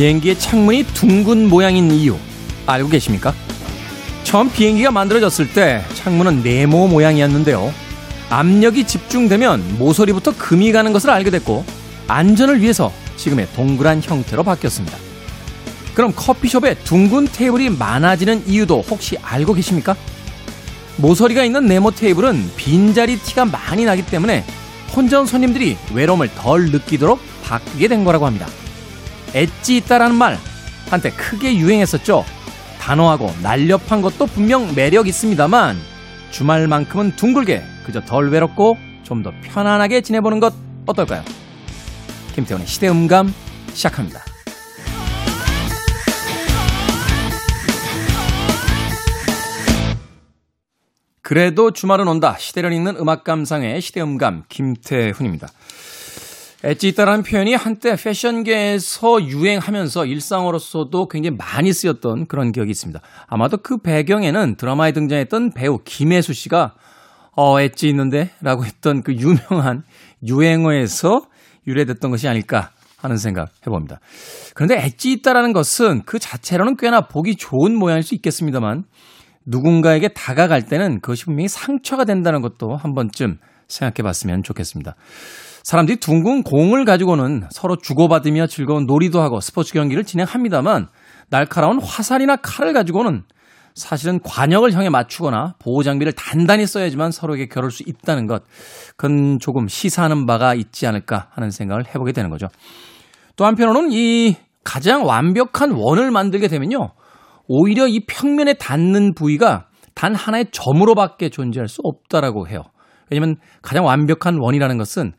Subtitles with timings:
[0.00, 2.16] 비행기의 창문이 둥근 모양인 이유
[2.64, 3.34] 알고 계십니까?
[4.24, 7.70] 처음 비행기가 만들어졌을 때 창문은 네모 모양이었는데요.
[8.30, 11.66] 압력이 집중되면 모서리부터 금이 가는 것을 알게 됐고
[12.08, 14.96] 안전을 위해서 지금의 동그란 형태로 바뀌었습니다.
[15.92, 19.96] 그럼 커피숍에 둥근 테이블이 많아지는 이유도 혹시 알고 계십니까?
[20.96, 24.46] 모서리가 있는 네모 테이블은 빈자리 티가 많이 나기 때문에
[24.96, 28.46] 온 손님들이 외로움을 덜 느끼도록 바뀌게 된 거라고 합니다.
[29.34, 30.38] 엣지 있다라는 말
[30.90, 32.24] 한때 크게 유행했었죠.
[32.80, 35.76] 단호하고 날렵한 것도 분명 매력 있습니다만
[36.30, 40.54] 주말만큼은 둥글게 그저 덜 외롭고 좀 더 편안하게 지내보는 것
[40.86, 41.24] 어떨까요?
[42.34, 43.34] 김태훈의 시대음감
[43.74, 44.20] 시작합니다.
[51.22, 52.36] 그래도 주말은 온다.
[52.38, 55.48] 시대를 읽는 음악 감상의 시대음감 김태훈입니다.
[56.62, 63.00] 엣지 있다라는 표현이 한때 패션계에서 유행하면서 일상으로서도 굉장히 많이 쓰였던 그런 기억이 있습니다.
[63.28, 66.74] 아마도 그 배경에는 드라마에 등장했던 배우 김혜수 씨가
[67.34, 68.30] 어, 엣지 있는데?
[68.42, 69.84] 라고 했던 그 유명한
[70.26, 71.22] 유행어에서
[71.66, 73.98] 유래됐던 것이 아닐까 하는 생각 해봅니다.
[74.54, 78.84] 그런데 엣지 있다라는 것은 그 자체로는 꽤나 보기 좋은 모양일 수 있겠습니다만
[79.46, 83.38] 누군가에게 다가갈 때는 그것이 분명히 상처가 된다는 것도 한 번쯤
[83.68, 84.96] 생각해 봤으면 좋겠습니다.
[85.62, 90.88] 사람들이 둥근 공을 가지고는 서로 주고받으며 즐거운 놀이도 하고 스포츠 경기를 진행합니다만
[91.28, 93.24] 날카로운 화살이나 칼을 가지고는
[93.74, 98.42] 사실은 관역을 향해 맞추거나 보호 장비를 단단히 써야지만 서로에게 겨룰 수 있다는 것.
[98.96, 102.48] 그건 조금 시사하는 바가 있지 않을까 하는 생각을 해보게 되는 거죠.
[103.36, 106.90] 또 한편으로는 이 가장 완벽한 원을 만들게 되면요.
[107.46, 112.62] 오히려 이 평면에 닿는 부위가 단 하나의 점으로밖에 존재할 수 없다라고 해요.
[113.10, 115.12] 왜냐면 가장 완벽한 원이라는 것은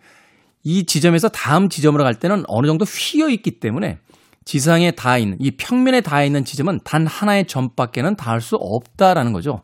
[0.63, 3.97] 이 지점에서 다음 지점으로 갈 때는 어느 정도 휘어 있기 때문에
[4.45, 9.61] 지상에 닿아 있는 이 평면에 닿아 있는 지점은 단 하나의 점밖에는 닿을 수 없다라는 거죠.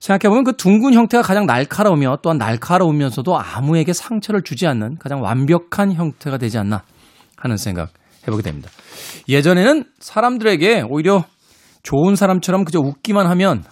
[0.00, 5.92] 생각해 보면 그 둥근 형태가 가장 날카로우며 또한 날카로우면서도 아무에게 상처를 주지 않는 가장 완벽한
[5.92, 6.82] 형태가 되지 않나
[7.36, 7.90] 하는 생각
[8.26, 8.70] 해보게 됩니다.
[9.28, 11.24] 예전에는 사람들에게 오히려
[11.82, 13.64] 좋은 사람처럼 그저 웃기만 하면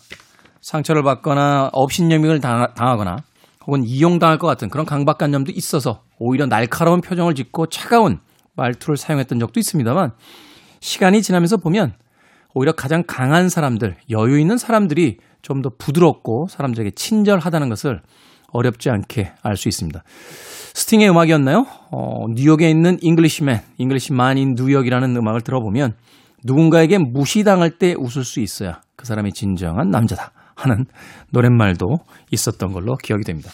[0.60, 3.16] 상처를 받거나 업신여명을 당하거나
[3.68, 8.18] 혹은 이용당할 것 같은 그런 강박관념도 있어서 오히려 날카로운 표정을 짓고 차가운
[8.56, 10.12] 말투를 사용했던 적도 있습니다만
[10.80, 11.92] 시간이 지나면서 보면
[12.54, 18.00] 오히려 가장 강한 사람들, 여유 있는 사람들이 좀 더 부드럽고 사람들에게 친절하다는 것을
[18.52, 20.02] 어렵지 않게 알 수 있습니다.
[20.74, 21.66] 스팅의 음악이었나요?
[21.90, 25.94] 어, 뉴욕에 있는 Englishman, Englishman in New York이라는 음악을 들어보면
[26.44, 30.84] 누군가에게 무시당할 때 웃을 수 있어야 그 사람이 진정한 남자다 하는
[31.30, 31.86] 노랫말도
[32.32, 33.50] 있었던 걸로 기억이 됩니다.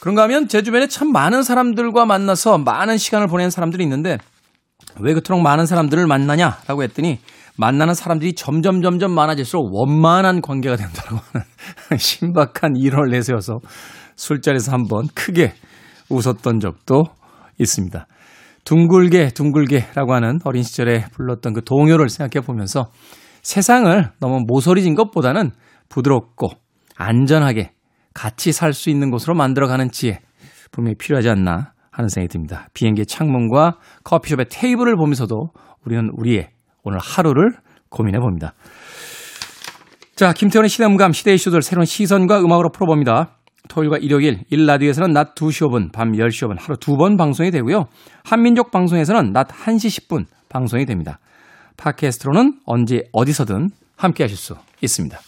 [0.00, 4.18] 그런가 하면 제 주변에 참 많은 사람들과 만나서 많은 시간을 보낸 사람들이 있는데
[5.00, 7.20] 왜 그토록 많은 사람들을 만나냐라고 했더니
[7.56, 11.46] 만나는 사람들이 점점 점점 많아질수록 원만한 관계가 된다고 하는
[11.96, 13.60] 신박한 이론을 내세워서
[14.16, 15.54] 술자리에서 한번 크게
[16.08, 17.04] 웃었던 적도
[17.58, 18.06] 있습니다.
[18.64, 22.86] 둥글게 둥글게라고 하는 어린 시절에 불렀던 그 동요를 생각해 보면서
[23.42, 25.50] 세상을 너무 모서리진 것보다는
[25.88, 26.50] 부드럽고
[26.96, 27.72] 안전하게
[28.14, 30.20] 같이 살 수 있는 곳으로 만들어가는 지혜
[30.70, 32.68] 분명히 필요하지 않나 하는 생각이 듭니다.
[32.74, 35.50] 비행기 창문과 커피숍의 테이블을 보면서도
[35.84, 36.48] 우리는 우리의
[36.82, 37.52] 오늘 하루를
[37.88, 38.54] 고민해 봅니다.
[40.16, 43.36] 자, 김태원의 시대음감, 시대 이슈들 새로운 시선과 음악으로 풀어봅니다.
[43.68, 47.86] 토요일과 일요일, 일라디오에서는 낮 2시 5분, 밤 10시 5분 하루 두 번 방송이 되고요.
[48.24, 51.18] 한민족 방송에서는 낮 1시 10분 방송이 됩니다.
[51.76, 55.18] 팟캐스트로는 언제 어디서든 함께 하실 수 있습니다.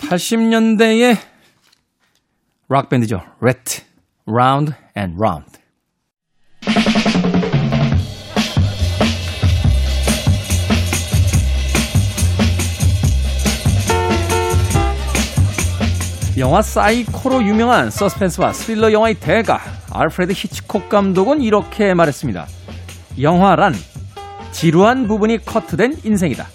[0.00, 1.16] 80년대의
[2.68, 3.22] 락밴드죠.
[3.40, 3.84] Ret,
[4.26, 5.56] Round and Round.
[16.38, 19.58] 영화 사이코로 유명한 서스펜스와 스릴러 영화의 대가
[19.90, 22.46] 알프레드 히치콕 감독은 이렇게 말했습니다.
[23.22, 23.74] 영화란
[24.52, 26.46] 지루한 부분이 커트된 인생이다.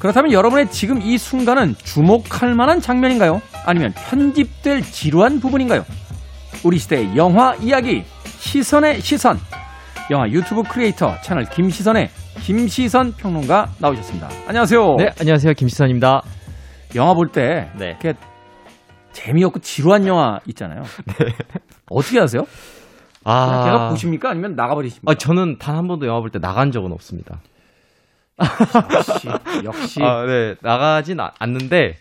[0.00, 3.40] 그렇다면 여러분의 지금 이 순간은 주목할 만한 장면인가요?
[3.66, 5.84] 아니면 편집될 지루한 부분인가요?
[6.64, 8.04] 우리 시대의 영화 이야기
[8.38, 9.38] 시선의 시선
[10.10, 12.08] 영화 유튜브 크리에이터 채널 김시선의
[12.40, 14.28] 김시선 평론가 나오셨습니다.
[14.48, 14.96] 안녕하세요.
[14.96, 15.52] 네, 안녕하세요.
[15.52, 16.22] 김시선입니다.
[16.96, 17.88] 영화 볼때 네.
[17.90, 18.14] 이렇게
[19.12, 20.82] 재미없고 지루한 영화 있잖아요.
[21.18, 21.26] 네.
[21.90, 22.46] 어떻게 하세요?
[23.24, 24.30] 아, 제가 보십니까?
[24.30, 25.12] 아니면 나가버리십니까?
[25.12, 27.40] 아, 저는 단 한 번도 영화 볼 때 나간 적은 없습니다.
[28.94, 29.28] 역시,
[29.64, 30.02] 역시.
[30.02, 30.54] 아, 네.
[30.62, 31.96] 나가진 않는데,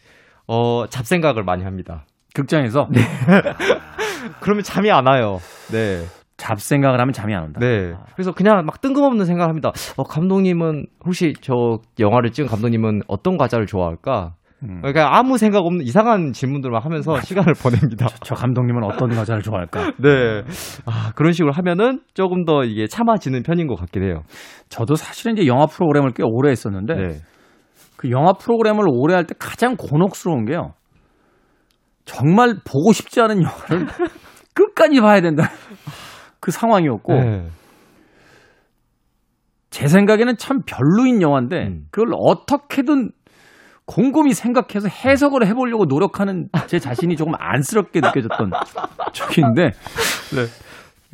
[0.47, 2.05] 어, 잡생각을 많이 합니다.
[2.33, 2.87] 극장에서?
[2.91, 3.01] 네.
[4.41, 5.39] 그러면 잠이 안 와요.
[5.71, 6.05] 네.
[6.37, 7.59] 잡생각을 하면 잠이 안 온다.
[7.59, 7.93] 네.
[8.15, 9.71] 그래서 그냥 막 뜬금없는 생각을 합니다.
[9.97, 14.35] 어, 감독님은 혹시 저 영화를 찍은 감독님은 어떤 과자를 좋아할까?
[14.63, 14.81] 음.
[14.81, 18.07] 그러니까 아무 생각 없는 이상한 질문들만 하면서 시간을 보냅니다.
[18.23, 19.91] 저 감독님은 어떤 과자를 좋아할까?
[20.03, 20.43] 네.
[20.85, 24.23] 아, 그런 식으로 하면은 조금 더 이게 참아지는 편인 것 같긴 해요.
[24.67, 27.07] 저도 사실은 이제 영화 프로그램을 꽤 오래 했었는데 네.
[27.95, 30.73] 그 영화 프로그램을 오래 할 때 가장 곤혹스러운 게요.
[32.05, 33.87] 정말 보고 싶지 않은 영화를
[34.55, 35.49] 끝까지 봐야 된다.
[36.41, 37.47] 그 상황이었고 네.
[39.69, 41.85] 제 생각에는 참 별로인 영화인데 음.
[41.91, 43.11] 그걸 어떻게든
[43.89, 48.51] 곰곰이 생각해서 해석을 해보려고 노력하는 제 자신이 조금 안쓰럽게 느껴졌던
[49.13, 49.71] 적인데
[50.35, 50.45] 네.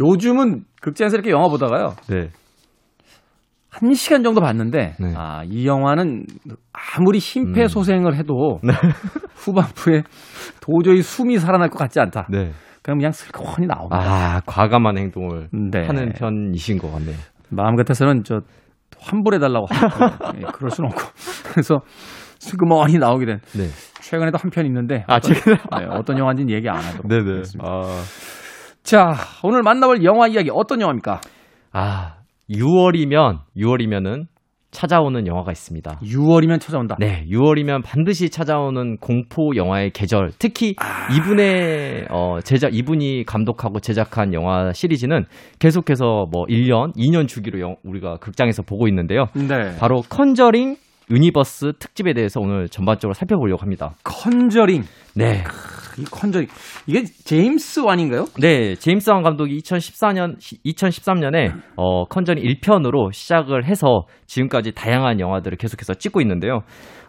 [0.04, 2.30] 요즘은 극장에서 이렇게 영화 보다가요 네.
[3.69, 5.13] 한 시간 정도 봤는데 네.
[5.16, 6.25] 아 이 영화는
[6.98, 8.74] 아무리 심폐소생을 해도 네.
[9.36, 10.04] 후반부에
[10.62, 12.27] 도저히 숨이 살아날 것 같지 않다.
[12.30, 12.51] 네.
[12.81, 13.98] 그럼 그냥 슬쩍하니 나옵니다.
[13.98, 15.86] 아, 과감한 행동을 네.
[15.86, 17.16] 하는 편이신 것 같네요.
[17.50, 18.42] 마음 같아서는 저
[19.00, 21.01] 환불해 달라고 하고 예, 그럴 수는 없고
[21.51, 21.80] 그래서
[22.46, 23.68] 슬그머니 나오게 된 네.
[24.02, 25.56] 최근에도 한 편 있는데 아, 어떤, 최근에?
[25.80, 27.32] 네, 어떤 영화인지는 얘기 안 하도록 네네.
[27.32, 27.70] 하겠습니다.
[27.70, 28.02] 아,
[28.84, 29.14] 자
[29.44, 31.22] 오늘 만나볼 영화 이야기 어떤 영화입니까?
[31.72, 32.16] 아
[32.50, 34.26] 6월이면 6월이면은
[34.72, 36.00] 찾아오는 영화가 있습니다.
[36.04, 36.98] 6월이면 찾아온다.
[37.00, 40.32] 네, 6월이면 반드시 찾아오는 공포 영화의 계절.
[40.38, 40.76] 특히
[41.16, 45.26] 이분의 어 제작 이분이 감독하고 제작한 영화 시리즈는
[45.60, 49.28] 계속해서 뭐 1년, 2년 주기로 영- 우리가 극장에서 보고 있는데요.
[49.34, 49.78] 네.
[49.80, 50.76] 바로 컨저링
[51.10, 53.94] 유니버스 특집에 대해서 오늘 전반적으로 살펴보려고 합니다.
[54.04, 54.84] 컨저링.
[55.16, 55.44] 네.
[55.98, 56.48] 이 컨저링
[56.88, 58.25] 이게 제임스 완인가요?
[58.42, 65.94] 네, 제임스 완 감독이 2014년 2013년에 어 컨저링 1편으로 시작을 해서 지금까지 다양한 영화들을 계속해서
[65.94, 66.63] 찍고 있는데요.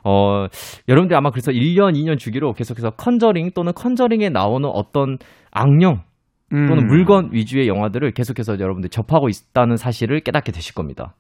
[0.04, 0.46] 어
[0.88, 5.19] 여러분들 아마 그래서 1년, 2년 주기로 계속해서 컨저링 또는 컨저링에 나오는 어떤
[5.50, 6.02] 악령
[6.48, 6.87] 또는 음.
[6.87, 11.14] 물건 위주의 영화들을 계속해서 여러분들 접하고 있다는 사실을 깨닫게 되실 겁니다.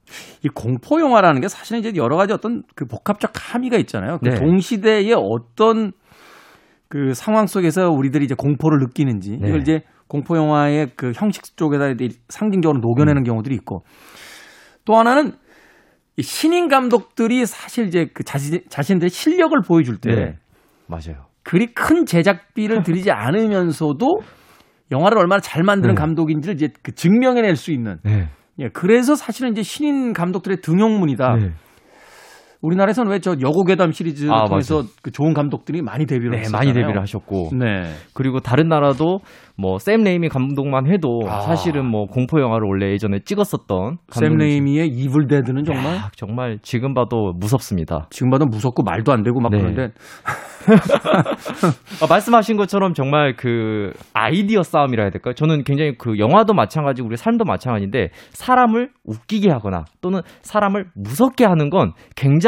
[0.44, 4.18] 이 공포 영화라는 게 사실은 이제 여러 가지 어떤 그 복합적 함의가 있잖아요.
[4.22, 4.36] 그 네.
[4.36, 5.90] 동시대의 어떤
[6.88, 9.48] 그 상황 속에서 우리들이 이제 공포를 느끼는지 네.
[9.48, 11.94] 이걸 이제 공포 영화의 그 형식 쪽에다
[12.28, 12.80] 상징적으로 음.
[12.80, 13.82] 녹여내는 경우들이 있고
[14.84, 15.32] 또 하나는
[16.16, 20.36] 이 신인 감독들이 사실 이제 그 자신 자신들의 실력을 보여줄 때 네.
[20.86, 21.26] 맞아요.
[21.42, 24.20] 그리 큰 제작비를 들이지 않으면서도
[24.90, 26.00] 영화를 얼마나 잘 만드는 네.
[26.00, 28.28] 감독인지를 이제 그 증명해낼 수 있는 네.
[28.58, 31.36] 예, 그래서 사실은 이제 신인 감독들의 등용문이다.
[31.36, 31.52] 네.
[32.62, 36.58] 우리나라에서는 왜 저 여고괴담 시리즈 아, 통해서 그 좋은 감독들이 많이 데뷔를 네, 했었잖아요.
[36.64, 37.84] 많이 데뷔를 하셨고 네.
[38.14, 39.18] 그리고 다른 나라도
[39.58, 41.40] 뭐 샘 레이미 감독만 해도 아.
[41.40, 46.94] 사실은 뭐 공포 영화를 원래 예전에 찍었었던 샘 레이미의 이블 데드는 정말 야, 정말 지금
[46.94, 48.06] 봐도 무섭습니다.
[48.10, 49.58] 지금 봐도 무섭고 말도 안 되고 막 네.
[49.58, 49.88] 그런데
[52.02, 55.34] 아, 말씀하신 것처럼 정말 그 아이디어 싸움이라 해야 될까요?
[55.34, 61.70] 저는 굉장히 그 영화도 마찬가지고 우리 삶도 마찬가지인데 사람을 웃기게 하거나 또는 사람을 무섭게 하는
[61.70, 62.45] 건 굉장히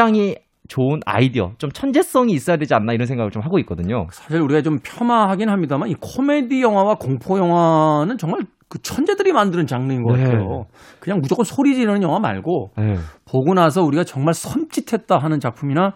[0.68, 4.06] 좋은 아이디어, 좀 천재성이 있어야 되지 않나 이런 생각을 좀 하고 있거든요.
[4.10, 10.02] 사실 우리가 좀 폄하하긴 합니다만 이 코미디 영화와 공포 영화는 정말 그 천재들이 만드는 장르인
[10.02, 10.24] 것 네.
[10.24, 10.66] 같아요.
[11.00, 12.96] 그냥 무조건 소리 지르는 영화 말고 네.
[13.24, 15.94] 보고 나서 우리가 정말 섬찟했다 하는 작품이나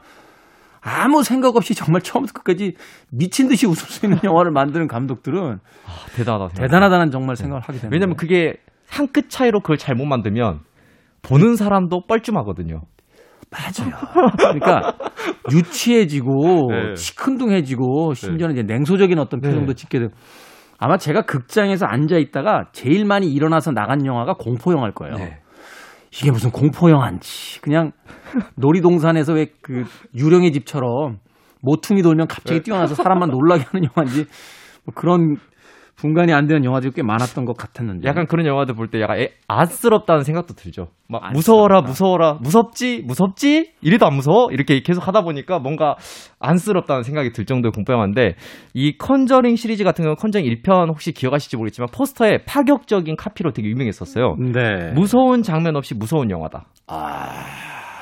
[0.80, 2.74] 아무 생각 없이 정말 처음부터 끝까지
[3.10, 6.54] 미친 듯이 웃을 수 있는 영화를 만드는 감독들은 아, 대단하다.
[6.54, 7.88] 대단하다는 정말 생각을 하게 됩니다.
[7.92, 8.54] 왜냐면 그게
[8.88, 10.60] 한 끗 차이로 그걸 잘못 만들면
[11.22, 12.80] 보는 사람도 뻘쭘하거든요.
[13.52, 13.94] 맞아요.
[14.38, 14.94] 그러니까
[15.52, 16.94] 유치해지고 네.
[16.94, 19.74] 시큰둥해지고 심지어는 이제 냉소적인 어떤 표정도 네.
[19.74, 20.10] 짓게 되고
[20.78, 25.14] 아마 제가 극장에서 앉아 있다가 제일 많이 일어나서 나간 영화가 공포 영화일 거예요.
[25.16, 25.38] 네.
[26.12, 27.92] 이게 무슨 공포 영화인지 그냥
[28.56, 29.84] 놀이동산에서 왜 그
[30.16, 31.18] 유령의 집처럼
[31.62, 32.62] 모퉁이 돌면 갑자기 네.
[32.64, 34.26] 뛰어나서 사람만 놀라게 하는 영화인지
[34.84, 35.36] 뭐 그런
[36.02, 39.28] 분간이 안 되는 영화들이 꽤 많았던 것 같았는데 약간 그런 영화들 볼 때 약간 애,
[39.46, 40.88] 안쓰럽다는 생각도 들죠.
[41.08, 41.36] 막 안쓰럽다.
[41.38, 43.70] 무서워라, 무서워라, 무섭지, 무섭지?
[43.82, 44.50] 이래도 안 무서워?
[44.50, 45.94] 이렇게 계속 하다 보니까 뭔가
[46.40, 48.34] 안쓰럽다는 생각이 들 정도의 공포 영화인데
[48.74, 54.34] 이 컨저링 시리즈 같은 경우는 컨저링 1편 혹시 기억하실지 모르겠지만 포스터에 파격적인 카피로 되게 유명했었어요.
[54.52, 54.92] 네.
[54.94, 56.64] 무서운 장면 없이 무서운 영화다.
[56.88, 57.30] 아,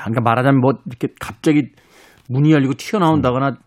[0.01, 1.69] 그러니까 말하자면 뭐 이렇게 갑자기
[2.29, 3.57] 문이 열리고 튀어나온다거나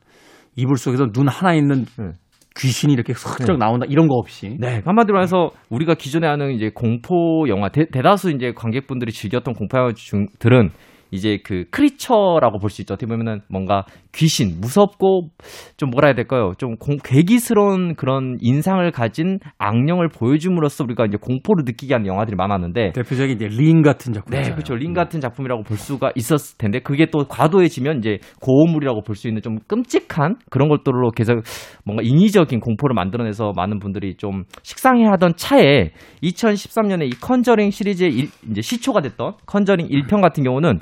[0.57, 2.13] 이불 속에서 눈 하나 있는 네.
[2.57, 3.59] 귀신이 이렇게 슬쩍 네.
[3.59, 8.31] 나온다 이런 거 없이 네, 한마디로 해서 우리가 기존에 하는 이제 공포 영화 대, 다수
[8.31, 10.71] 이제 관객분들이 즐겼던 공포 영화들은
[11.15, 12.95] 이제 그 크리처라고 볼 수 있죠.
[12.95, 15.29] 어떻게 보면은 뭔가 귀신, 무섭고
[15.77, 16.53] 좀 뭐라 해야 될까요?
[16.59, 22.93] 좀 공, 괴기스러운 그런 인상을 가진 악령을 보여줌으로써 우리가 이제 공포를 느끼게 하는 영화들이 많았는데
[22.93, 24.39] 대표적인 이제 링 같은 작품.
[24.39, 24.75] 네, 그렇죠.
[24.75, 29.43] 링 같은 작품이라고 볼 수가 있었을 텐데 그게 또 과도해지면 이제 고어물이라고 볼 수 있는
[29.43, 31.41] 좀 끔찍한 그런 것들로 계속
[31.85, 35.91] 뭔가 인위적인 공포를 만들어내서 많은 분들이 좀 식상해하던 차에
[36.23, 40.81] 2013년에 이 컨저링 시리즈의 일, 이제 시초가 됐던 컨저링 1편 같은 경우는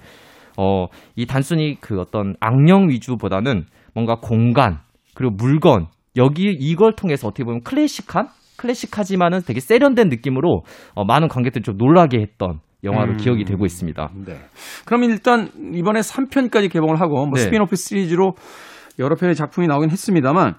[0.56, 4.78] 어, 이 단순히 그 어떤 악령 위주보다는 뭔가 공간,
[5.14, 8.28] 그리고 물건, 여기 이걸 통해서 어떻게 보면 클래식한?
[8.56, 10.62] 클래식하지만은 되게 세련된 느낌으로
[10.94, 13.16] 어, 많은 관객들이 좀 놀라게 했던 영화로 음.
[13.16, 14.10] 기억이 되고 있습니다.
[14.26, 14.36] 네.
[14.84, 17.42] 그럼 일단 이번에 3편까지 개봉을 하고 뭐 네.
[17.42, 18.34] 스피노프 시리즈로
[18.98, 20.56] 여러 편의 작품이 나오긴 했습니다만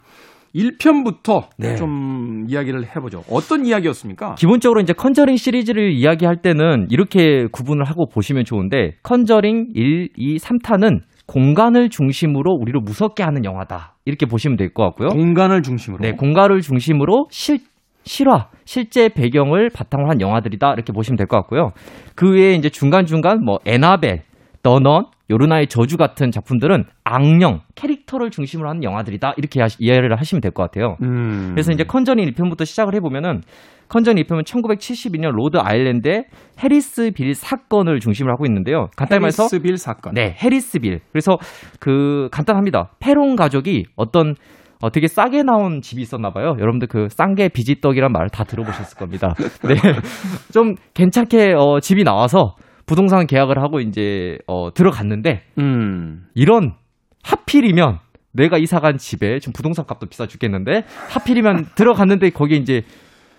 [0.56, 1.76] 1편부터 네.
[1.76, 3.24] 좀 이야기를 해보죠.
[3.30, 4.36] 어떤 이야기였습니까?
[4.36, 11.00] 기본적으로 이제 컨저링 시리즈를 이야기할 때는 이렇게 구분을 하고 보시면 좋은데 컨저링 1, 2, 3탄은
[11.26, 13.96] 공간을 중심으로 우리를 무섭게 하는 영화다.
[14.06, 15.10] 이렇게 보시면 될 것 같고요.
[15.10, 16.02] 공간을 중심으로.
[16.02, 17.60] 네, 공간을 중심으로 실
[18.06, 20.74] 실화, 실제 배경을 바탕으로 한 영화들이다.
[20.74, 21.72] 이렇게 보시면 될 것 같고요.
[22.16, 24.24] 그 외에 이제 중간중간 뭐 애나벨,
[24.62, 29.34] 더 넌, 요로나의 저주 같은 작품들은 악령, 캐릭터를 중심으로 하는 영화들이다.
[29.38, 30.98] 이렇게 하시- 이해를 하시면 될 것 같아요.
[31.02, 31.52] 음.
[31.54, 33.42] 그래서 이제 컨저링 1편부터 시작을 해보면은
[33.88, 36.26] 컨저링 1편은 1972년 로드 아일랜드의
[36.62, 38.88] 해리스빌 사건을 중심으로 하고 있는데요.
[38.98, 40.14] 간단히 말해서 해리스빌 사건.
[40.14, 41.00] 네, 해리스빌.
[41.12, 41.38] 그래서
[41.80, 42.92] 그 간단합니다.
[43.00, 44.36] 페론 가족이 어떤
[44.82, 46.56] 어, 되게 싸게 나온 집이 있었나 봐요.
[46.60, 49.34] 여러분들 그 싼 게 비지떡이란 말 다 들어보셨을 겁니다.
[49.64, 49.76] 네.
[50.52, 56.26] 좀 괜찮게 어, 집이 나와서 부동산 계약을 하고 이제 어, 들어갔는데 음.
[56.34, 56.74] 이런
[57.24, 58.00] 하필이면
[58.34, 62.82] 내가 이사 간 집에 지금 부동산 값도 비싸 죽겠는데 하필이면 들어갔는데 거기에 이제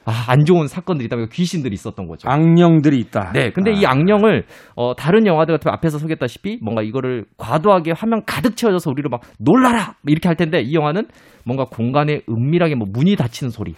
[0.06, 2.28] 아, 안 좋은 사건들이 있다면 귀신들이 있었던 거죠.
[2.28, 3.32] 악령들이 있다.
[3.32, 3.92] 네, 근데 이 아.
[3.92, 4.44] 악령을
[4.76, 9.94] 어, 다른 영화들 같은 앞에서 소개했다시피 뭔가 이거를 과도하게 화면 가득 채워져서 우리를 막 놀라라
[10.06, 11.06] 이렇게 할 텐데 이 영화는
[11.46, 13.74] 뭔가 공간에 은밀하게 뭐 문이 닫히는 소리,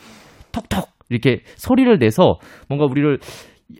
[0.50, 3.20] 톡톡 이렇게 소리를 내서 뭔가 우리를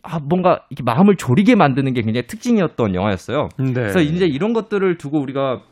[0.02, 3.48] 아, 뭔가 이렇게 마음을 졸이게 만드는 게 굉장히 특징이었던 영화였어요.
[3.58, 3.72] 네.
[3.72, 5.62] 그래서 이제 이런 것들을 두고 우리가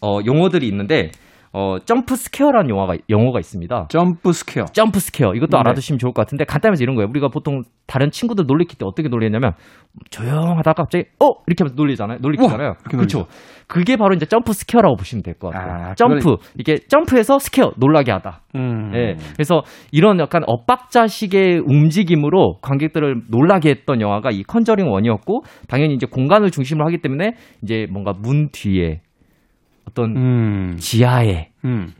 [0.00, 1.10] 어, 용어들이 있는데
[1.54, 3.86] 어, jump scare라는 영화가 영어가 있습니다.
[3.90, 4.64] jump scare.
[4.72, 5.58] jump scare 이것도 네.
[5.58, 7.08] 알아두시면 좋을 것 같은데 간단해서 이런 거예요.
[7.10, 9.52] 우리가 보통 다른 친구들 놀래킬 때 어떻게 놀리냐면
[10.10, 12.18] 조용하다가 갑자기 어 이렇게 하면서 놀리잖아요.
[12.22, 12.74] 놀리잖아요.
[12.88, 13.26] 그렇죠.
[13.66, 15.90] 그게 바로 이제 jump scare라고 보시면 될 것 같아요.
[15.90, 18.40] 아, 점프 이게 점프해서 scare 놀라게 하다.
[18.54, 18.92] 음.
[18.94, 19.16] 예.
[19.34, 26.50] 그래서 이런 약간 엇박자식의 움직임으로 관객들을 놀라게 했던 영화가 이 컨저링 1이었고 당연히 이제 공간을
[26.50, 29.00] 중심으로 하기 때문에 이제 뭔가 문 뒤에
[29.88, 30.76] 어떤 음.
[30.78, 31.92] 지하에 음.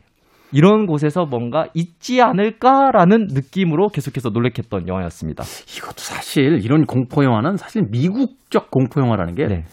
[0.51, 5.43] 이런 곳에서 뭔가 있지 않을까라는 느낌으로 계속해서 놀래켰던 영화였습니다.
[5.77, 9.63] 이것도 사실 이런 공포 영화는 사실 미국적 공포 영화라는 게 네.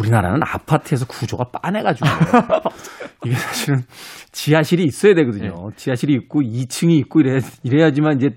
[0.00, 2.06] 우리나라는 아파트에서 구조가 빤해가지고
[3.26, 3.80] 이게 사실은
[4.30, 5.50] 지하실이 있어야 되거든요.
[5.70, 5.76] 네.
[5.76, 8.28] 지하실이 있고 2층이 있고 이래 이래야지만 이제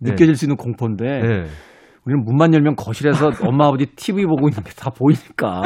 [0.00, 1.44] 느껴질 수 있는 공포인데 네.
[2.04, 5.62] 우리는 문만 열면 거실에서 엄마 아버지 TV 보고 있는 게 다 보이니까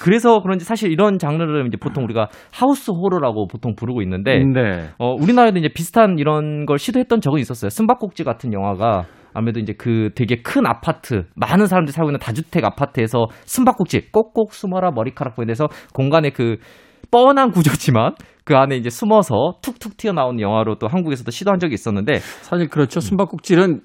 [0.00, 4.88] 그래서 그런지 사실 이런 장르를 이제 보통 우리가 하우스 호러라고 보통 부르고 있는데 네.
[4.98, 7.70] 어, 우리나라에도 이제 비슷한 이런 걸 시도했던 적은 있었어요.
[7.70, 9.04] 숨바꼭질 같은 영화가
[9.34, 14.92] 아무래도 이제 그 되게 큰 아파트, 많은 사람들이 살고 있는 다주택 아파트에서 숨바꼭질, 꼭꼭 숨어라
[14.92, 16.58] 머리카락 보이면서 공간에 그
[17.10, 22.68] 뻔한 구조지만 그 안에 이제 숨어서 툭툭 튀어나오는 영화로 또 한국에서도 시도한 적이 있었는데 사실
[22.68, 23.00] 그렇죠.
[23.00, 23.80] 숨바꼭질은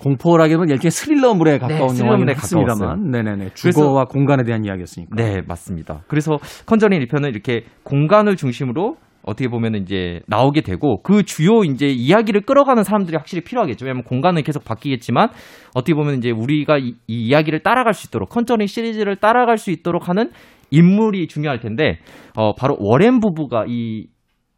[0.00, 5.16] 공포라기보다는 일종의 스릴러물에 가까운 영화긴 네, 스릴러물에 했습니다만, 네네네 주거와 공간에 대한 이야기였으니까.
[5.16, 6.02] 네, 맞습니다.
[6.08, 12.42] 그래서 컨저링 1편은 이렇게 공간을 중심으로 어떻게 보면 이제 나오게 되고 그 주요 이제 이야기를
[12.42, 13.84] 끌어가는 사람들이 확실히 필요하겠죠.
[13.84, 15.28] 왜냐하면 공간은 계속 바뀌겠지만
[15.74, 20.08] 어떻게 보면 이제 우리가 이, 이 이야기를 따라갈 수 있도록 컨저링 시리즈를 따라갈 수 있도록
[20.08, 20.30] 하는
[20.70, 21.98] 인물이 중요할 텐데
[22.36, 24.06] 어 바로 워렌 부부가 이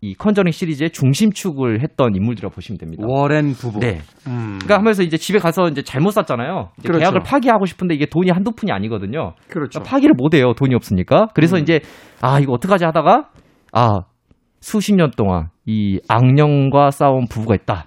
[0.04, 3.04] 이 컨저링 시리즈의 중심축을 했던 인물들이라고 보시면 됩니다.
[3.08, 3.80] 워렌 부부.
[3.80, 4.00] 네.
[4.26, 4.58] 음.
[4.60, 6.72] 그러니까 하면서 이제 집에 가서 이제 잘못 샀잖아요.
[6.78, 7.00] 이제 그렇죠.
[7.00, 9.32] 계약을 파기하고 싶은데 이게 돈이 한두 푼이 아니거든요.
[9.48, 9.80] 그렇죠.
[9.80, 10.52] 그러니까 파기를 못 해요.
[10.54, 11.28] 돈이 없으니까.
[11.32, 11.62] 그래서 음.
[11.62, 11.80] 이제
[12.20, 13.30] 아 이거 어떡하지 하다가
[13.72, 14.00] 아
[14.60, 17.86] 수십 년 동안 이 악령과 싸운 부부가 있다.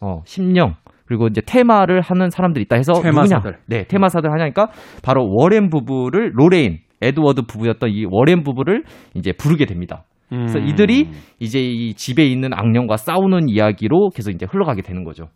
[0.00, 0.74] 어 심령
[1.06, 3.36] 그리고 이제 퇴마를 하는 사람들이 있다 해서 퇴마사들.
[3.36, 3.56] 누구냐?
[3.66, 4.68] 네, 퇴마사들 하냐니까
[5.02, 10.04] 바로 워렌 부부를 로레인 에드워드 부부였던 이 워렌 부부를 이제 부르게 됩니다.
[10.28, 10.66] 그래서 음.
[10.66, 15.28] 이들이 이제 이 집에 있는 악령과 싸우는 이야기로 계속 이제 흘러가게 되는 거죠.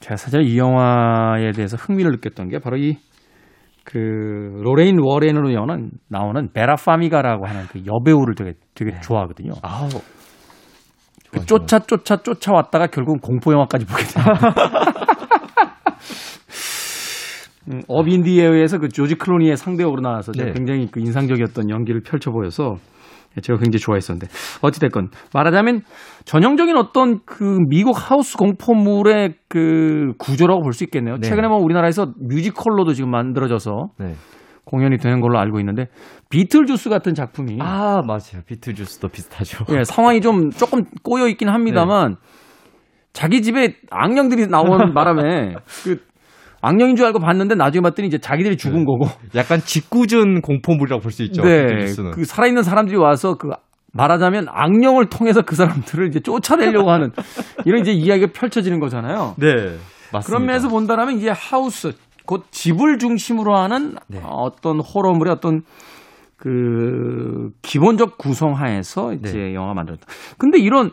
[0.00, 2.96] 제가 사실 이 영화에 대해서 흥미를 느꼈던 게 바로 이
[3.84, 3.98] 그
[4.62, 9.52] 로레인 워렌으로 나오는 나오는 베라 파미가라고 하는 그 여배우를 되게 되게 좋아하거든요.
[9.62, 9.88] 아우.
[11.30, 14.24] 그 쫓아 쫓아 쫓아왔다가 결국 공포 영화까지 보게 돼요.
[17.72, 20.52] 음, 업인디에어에서 그 조지 클로니의 상대역으로 나와서 네.
[20.52, 22.76] 굉장히 그 인상적이었던 연기를 펼쳐 보여서
[23.42, 24.26] 제가 굉장히 좋아했었는데
[24.62, 25.82] 어찌됐건 말하자면
[26.24, 31.16] 전형적인 어떤 그 미국 하우스 공포물의 그 구조라고 볼 수 있겠네요.
[31.18, 31.28] 네.
[31.28, 34.14] 최근에 뭐 우리나라에서 뮤지컬로도 지금 만들어져서 네.
[34.64, 35.86] 공연이 되는 걸로 알고 있는데
[36.30, 38.42] 비틀주스 같은 작품이 아 맞아요.
[38.46, 39.64] 비트주스도 비슷하죠.
[39.76, 42.16] 예, 상황이 좀 조금 꼬여 있긴 합니다만
[43.12, 45.98] 자기 집에 악령들이 나온 바람에 그
[46.64, 49.06] 악령인 줄 알고 봤는데 나중에 봤더니 이제 자기들이 죽은 거고
[49.36, 51.42] 약간 짓궂은 공포물이라고 볼 수 있죠.
[51.42, 51.66] 네.
[52.12, 53.50] 그 살아있는 사람들이 와서 그
[53.92, 57.12] 말하자면 악령을 통해서 그 사람들을 이제 쫓아내려고 하는
[57.64, 59.34] 이런 이제 이야기가 펼쳐지는 거잖아요.
[59.38, 59.76] 네.
[60.12, 60.20] 맞습니다.
[60.26, 61.92] 그런 면에서 본다면 이제 하우스
[62.26, 64.20] 곧 집을 중심으로 하는 네.
[64.24, 65.62] 어떤 호러물의 어떤
[66.36, 69.54] 그 기본적 구성하에서 이제 네.
[69.54, 70.04] 영화 만들었다.
[70.38, 70.90] 근데 이런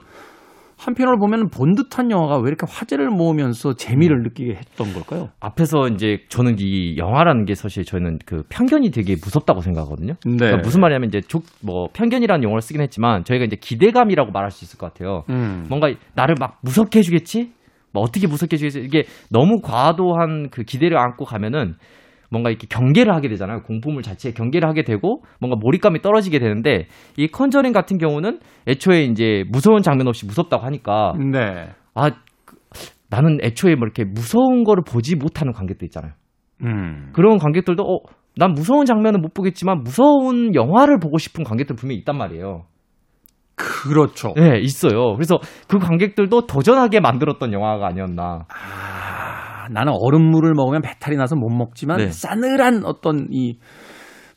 [0.81, 4.23] 한편으로 보면 본 듯한 영화가 왜 이렇게 화제를 모으면서 재미를 음.
[4.23, 5.29] 느끼게 했던 걸까요?
[5.39, 10.13] 앞에서 이제 저는 이 영화라는 게 사실 저는 그 편견이 되게 무섭다고 생각하거든요.
[10.25, 10.38] 네.
[10.38, 14.65] 그러니까 무슨 말이냐면 이제 족, 뭐 편견이라는 용어를 쓰긴 했지만 저희가 이제 기대감이라고 말할 수
[14.65, 15.23] 있을 것 같아요.
[15.29, 15.65] 음.
[15.69, 17.51] 뭔가 나를 막 무섭게 해주겠지?
[17.93, 18.79] 뭐 어떻게 무섭게 해주겠지?
[18.79, 21.75] 이게 너무 과도한 그 기대를 안고 가면은
[22.31, 23.61] 뭔가 이렇게 경계를 하게 되잖아요.
[23.63, 29.43] 공포물 자체에 경계를 하게 되고 뭔가 몰입감이 떨어지게 되는데 이 컨저링 같은 경우는 애초에 이제
[29.50, 31.69] 무서운 장면 없이 무섭다고 하니까 네.
[31.93, 32.09] 아
[32.45, 32.55] 그,
[33.09, 36.13] 나는 애초에 뭐 이렇게 무서운 거를 보지 못하는 관객들 있잖아요.
[36.63, 37.09] 음.
[37.13, 38.00] 그런 관객들도 어,
[38.38, 42.63] 난 무서운 장면은 못 보겠지만 무서운 영화를 보고 싶은 관객들 분명히 있단 말이에요.
[43.55, 44.33] 그렇죠.
[44.35, 45.15] 네, 있어요.
[45.15, 48.45] 그래서 그 관객들도 도전하게 만들었던 영화가 아니었나.
[48.47, 49.21] 아,
[49.72, 52.10] 나는 얼음물을 먹으면 배탈이 나서 못 먹지만 네.
[52.12, 53.58] 싸늘한 어떤 이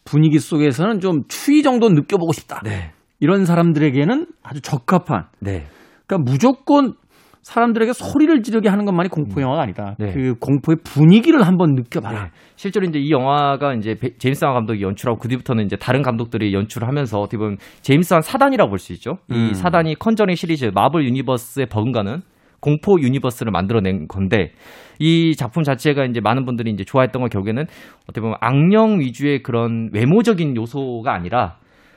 [0.05, 2.61] 분위기 속에서는 좀 추위 정도 느껴보고 싶다.
[2.64, 2.93] 네.
[3.21, 5.26] 이런 사람들에게는 아주 적합한.
[5.41, 5.64] 네.
[6.07, 6.95] 그러니까 무조건
[7.43, 9.97] 사람들에게 소리를 지르게 하는 것만이 공포 영화가 아니다.
[9.99, 10.12] 네.
[10.14, 12.25] 그 공포의 분위기를 한번 느껴봐라.
[12.25, 12.31] 네.
[12.57, 16.55] 실제로 이제 이 영화가 이제 베- 제임스 완 감독이 연출하고 그 뒤부터는 이제 다른 감독들이
[16.55, 19.19] 연출을 하면서 어떻게 보면 제임스 완 사단이라고 볼 수 있죠.
[19.31, 19.53] 이 음.
[19.53, 22.23] 사단이 컨저링 시리즈 마블 유니버스에 버금가는
[22.64, 24.52] 공포 universe를 만들어낸 건데
[24.99, 27.66] 이 작품 자체가 이제 많은 분들이 이제 좋아했던 건 결국에는
[28.05, 31.57] 어떻게 보면 악령 위주의 그런 외모적인 요소가 아니라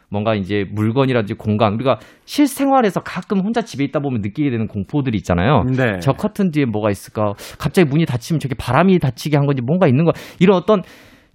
[0.09, 5.63] 뭔가 이제 물건이라든지 공간 우리가 실생활에서 가끔 혼자 집에 있다 보면 느끼게 되는 공포들이 있잖아요.
[5.63, 5.99] 네.
[6.01, 7.33] 저 커튼 뒤에 뭐가 있을까?
[7.57, 10.81] 갑자기 문이 닫히면 저게 바람이 닫히게 한 건지 뭔가 있는 거 이런 어떤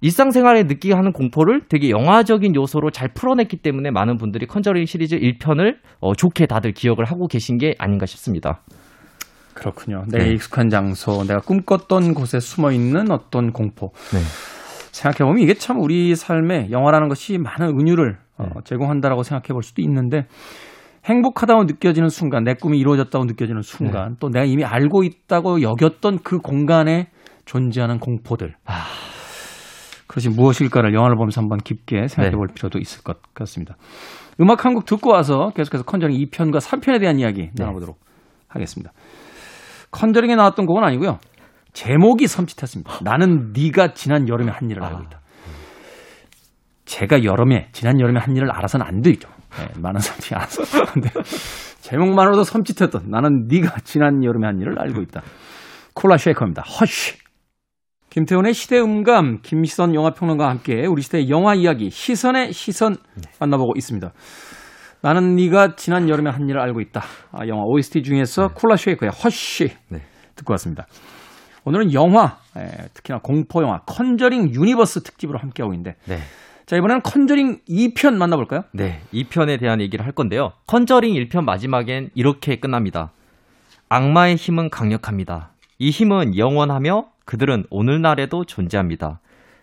[0.01, 5.77] 일상생활에 느끼게 하는 공포를 되게 영화적인 요소로 잘 풀어냈기 때문에 많은 분들이 컨저링 시리즈 1편을
[6.01, 8.61] 어, 좋게 다들 기억을 하고 계신 게 아닌가 싶습니다.
[9.53, 10.03] 그렇군요.
[10.09, 10.31] 내가 네.
[10.31, 13.91] 익숙한 장소, 내가 꿈꿨던 곳에 숨어 있는 어떤 공포.
[14.13, 14.19] 네.
[14.91, 18.49] 생각해보면 이게 참 우리 삶에 영화라는 것이 많은 은유를 어, 네.
[18.63, 20.27] 제공한다라고 생각해 볼 수도 있는데
[21.05, 23.67] 행복하다고 느껴지는 순간, 내 꿈이 이루어졌다고 느껴지는 네.
[23.67, 27.09] 순간, 또 내가 이미 알고 있다고 여겼던 그 공간에
[27.45, 28.55] 존재하는 공포들.
[28.65, 28.85] 아.
[30.07, 32.35] 그것이 무엇일까를 영화를 보면서 한번 깊게 생각해 네.
[32.37, 33.75] 볼 필요도 있을 것 같습니다.
[34.39, 37.51] 음악 한 곡 듣고 와서 계속해서 컨저링 2편과 3편에 대한 이야기 네.
[37.57, 37.99] 나눠보도록
[38.47, 38.91] 하겠습니다.
[39.93, 41.19] 컨저링에 나왔던 곡은 아니고요.
[41.71, 43.03] 제목이 섬찟했습니다.
[43.03, 45.19] 나는 네가 지난 여름에 한 일을 알고 있다.
[46.85, 49.29] 제가 여름에 지난 여름에 한 일을 알아서는 안 되죠.
[49.57, 50.63] 네, 많은 사람들이 알아서.
[50.93, 51.09] 근데
[51.81, 55.21] 제목만으로도 섬찟했던 나는 네가 지난 여름에 한 일을 알고 있다.
[55.93, 56.63] 콜라 쉐이커입니다.
[56.63, 57.17] 허쉬.
[58.09, 62.95] 김태훈의 시대 음감 김시선 영화평론가와 함께 우리 시대의 영화 이야기 시선의 시선
[63.39, 64.11] 만나보고 있습니다.
[65.03, 67.01] 나는 네가 지난 여름에 한 일을 알고 있다.
[67.33, 70.01] 아, 영화 OST 중에서 Kula Shaker의 Hush 네.
[70.35, 70.87] 듣고 왔습니다.
[71.65, 76.19] 오늘은 영화, 에, 특히나 공포 영화 컨저링 유니버스 특집으로 함께하고 있는데 네.
[76.65, 78.63] 자 이번에는 컨저링 2편 만나볼까요?
[78.71, 80.53] 네, 2편에 대한 얘기를 할 건데요.
[80.67, 83.11] 컨저링 1편 마지막엔 이렇게 끝납니다.
[83.89, 85.51] 악마의 힘은 강력합니다.
[85.79, 89.19] 이 힘은 영원하며 그들은 오늘날에도 존재합니다.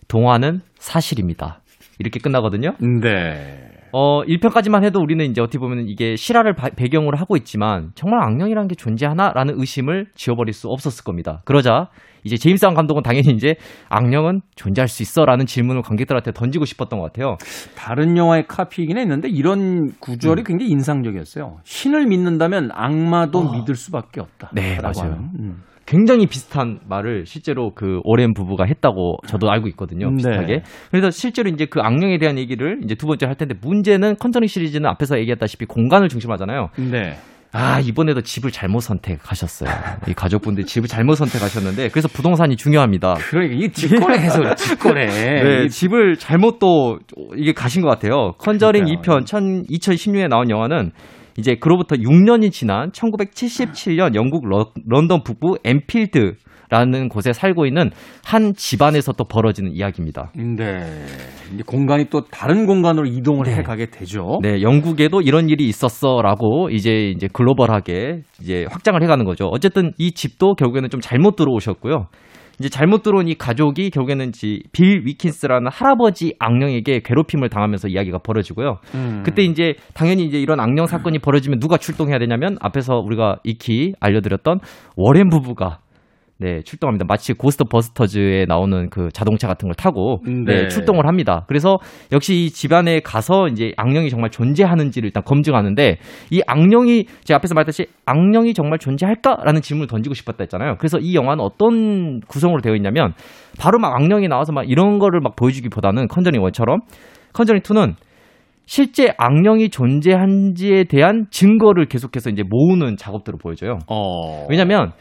[0.06, 1.60] 동화는 사실입니다.
[1.98, 2.74] 이렇게 끝나거든요.
[2.78, 3.79] 네.
[3.92, 8.68] 어, 1편까지만 해도 우리는 이제 어떻게 보면 이게 실화를 바- 배경으로 하고 있지만 정말 악령이라는
[8.68, 11.42] 게 존재하나라는 의심을 지워버릴 수 없었을 겁니다.
[11.44, 11.88] 그러자
[12.24, 13.54] 이제 제임스 wan 감독은 당연히 이제
[13.88, 17.36] 악령은 존재할 수 있어라는 질문을 관객들한테 던지고 싶었던 것 같아요.
[17.76, 19.92] 다른 영화의 카피이긴 했는데 이런 음.
[20.00, 21.58] 구절이 굉장히 인상적이었어요.
[21.64, 23.52] 신을 믿는다면 악마도 어.
[23.52, 24.50] 믿을 수밖에 없다.
[24.52, 25.14] 네, 맞아요.
[25.38, 25.62] 음.
[25.90, 30.08] 굉장히 비슷한 말을 실제로 그 오렌 부부가 했다고 저도 알고 있거든요.
[30.10, 30.16] 네.
[30.16, 30.62] 비슷하게.
[30.92, 34.88] 그래서 실제로 이제 그 악령에 대한 얘기를 이제 두 번째 할 텐데 문제는 컨저링 시리즈는
[34.88, 36.68] 앞에서 얘기했다시피 공간을 중심으로 하잖아요.
[36.76, 37.16] 네.
[37.52, 39.68] 아, 이번에도 집을 잘못 선택하셨어요.
[40.06, 43.14] 이 가족분들이 집을 잘못 선택하셨는데 그래서 부동산이 중요합니다.
[43.28, 45.06] 그러니까 이게 직거래 해서 그래, 직거래.
[45.06, 47.00] 네, 이- 집을 잘못 또
[47.36, 48.34] 이게 가신 것 같아요.
[48.38, 49.18] 컨저링 그러니까요.
[49.24, 50.92] 2편 2016년에 나온 영화는
[51.40, 56.34] 이제 그로부터 6년이 지난 1977년 영국 러, 런던 북부 엔필드
[56.68, 57.90] 라는 곳에 살고 있는
[58.24, 60.30] 한 집안에서 또 벌어지는 이야기입니다.
[60.36, 61.04] 네.
[61.52, 63.56] 이제 공간이 또 다른 공간으로 이동을 네.
[63.56, 64.38] 해 가게 되죠.
[64.40, 69.46] 네, 영국에도 이런 일이 있었어라고 이제 이제 글로벌하게 이제 확장을 해 가는 거죠.
[69.46, 72.06] 어쨌든 이 집도 결국에는 좀 잘못 들어오셨고요.
[72.60, 78.78] 이제 잘못 들어온 이 가족이 결국에는 지- 빌 위킨스라는 할아버지 악령에게 괴롭힘을 당하면서 이야기가 벌어지고요.
[78.94, 79.22] 음.
[79.24, 84.60] 그때 이제 당연히 이제 이런 악령 사건이 벌어지면 누가 출동해야 되냐면 앞에서 우리가 익히 알려드렸던
[84.96, 85.78] 워렌 부부가
[86.40, 87.04] 네, 출동합니다.
[87.06, 90.68] 마치 고스트 버스터즈에 나오는 그 자동차 같은 걸 타고 네, 네.
[90.68, 91.44] 출동을 합니다.
[91.46, 91.76] 그래서
[92.12, 95.98] 역시 이 집안에 가서 이제 악령이 정말 존재하는지를 일단 검증하는데
[96.30, 100.76] 이 악령이 제가 앞에서 말했듯이 악령이 정말 존재할까라는 질문을 던지고 싶었다 했잖아요.
[100.78, 103.12] 그래서 이 영화는 어떤 구성으로 되어 있냐면
[103.58, 106.78] 바로 막 악령이 나와서 막 이런 거를 막 보여주기보다는 컨저링 1처럼
[107.34, 107.96] 컨저링 2는
[108.64, 113.80] 실제 악령이 존재한지에 대한 증거를 계속해서 이제 모으는 작업들을 보여줘요.
[113.88, 114.46] 어.
[114.48, 114.92] 왜냐면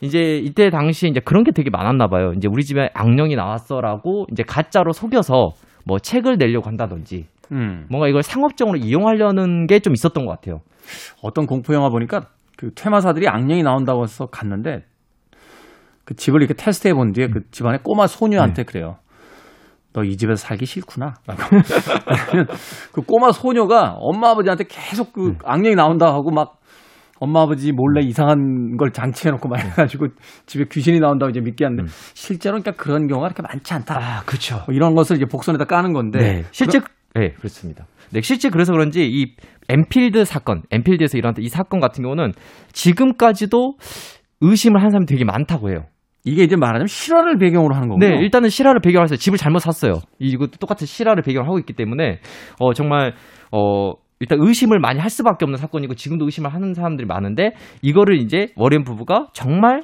[0.00, 2.32] 이제 이때 당시에 이제 그런 게 되게 많았나 봐요.
[2.36, 5.52] 이제 우리 집에 악령이 나왔어라고 이제 가짜로 속여서
[5.86, 7.86] 뭐 책을 내려고 한다든지 음.
[7.88, 10.60] 뭔가 이걸 상업적으로 이용하려는 게 좀 있었던 것 같아요.
[11.22, 12.22] 어떤 공포 영화 보니까
[12.56, 14.84] 그 퇴마사들이 악령이 나온다고 해서 갔는데
[16.04, 18.96] 그 집을 이렇게 테스트해 본 뒤에 그 집안의 꼬마 소녀한테 그래요.
[19.92, 21.14] 너 이 집에서 살기 싫구나.
[22.92, 26.55] 그 꼬마 소녀가 엄마 아버지한테 계속 그 악령이 나온다 하고 막
[27.18, 30.08] 엄마 아버지 몰래 이상한 걸 장치해 놓고 막 해가지고
[30.46, 33.98] 집에 귀신이 나온다고 이제 믿게 하는데 실제로 그러니까 그런 경우가 그렇게 많지 않다.
[33.98, 34.62] 아, 그렇죠.
[34.66, 36.42] 뭐 이런 것을 이제 복선에다 까는 건데 네.
[36.50, 36.80] 실제
[37.14, 37.86] 네, 그렇습니다.
[38.10, 39.34] 네, 실제 그래서 그런지 이
[39.68, 42.32] 엔필드 사건, 엔필드에서 일어났던 이 사건 같은 경우는
[42.72, 43.74] 지금까지도
[44.42, 45.86] 의심을 하는 사람이 되게 많다고 해요.
[46.24, 48.08] 이게 이제 말하자면 실화를 배경으로 하는 거군요.
[48.08, 50.00] 네, 일단은 실화를 배경으로 해서 집을 잘못 샀어요.
[50.18, 52.18] 이것도 똑같은 실화를 배경으로 하고 있기 때문에
[52.58, 53.14] 어 정말
[53.52, 57.52] 어 일단 의심을 많이 할 수밖에 없는 사건이고 지금도 의심을 하는 사람들이 많은데
[57.82, 59.82] 이거를 이제 워렌 부부가 정말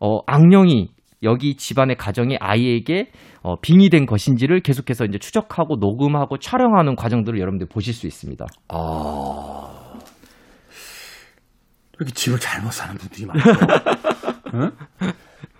[0.00, 0.90] 어 악령이
[1.22, 3.10] 여기 집안의 가정의 아이에게
[3.42, 8.44] 어, 빙의된 것인지를 계속해서 이제 추적하고 녹음하고 촬영하는 과정들을 여러분들 보실 수 있습니다.
[8.68, 9.92] 아.
[11.94, 13.50] 이렇게 집을 잘못 사는 분들이 많죠.
[14.54, 14.70] 응?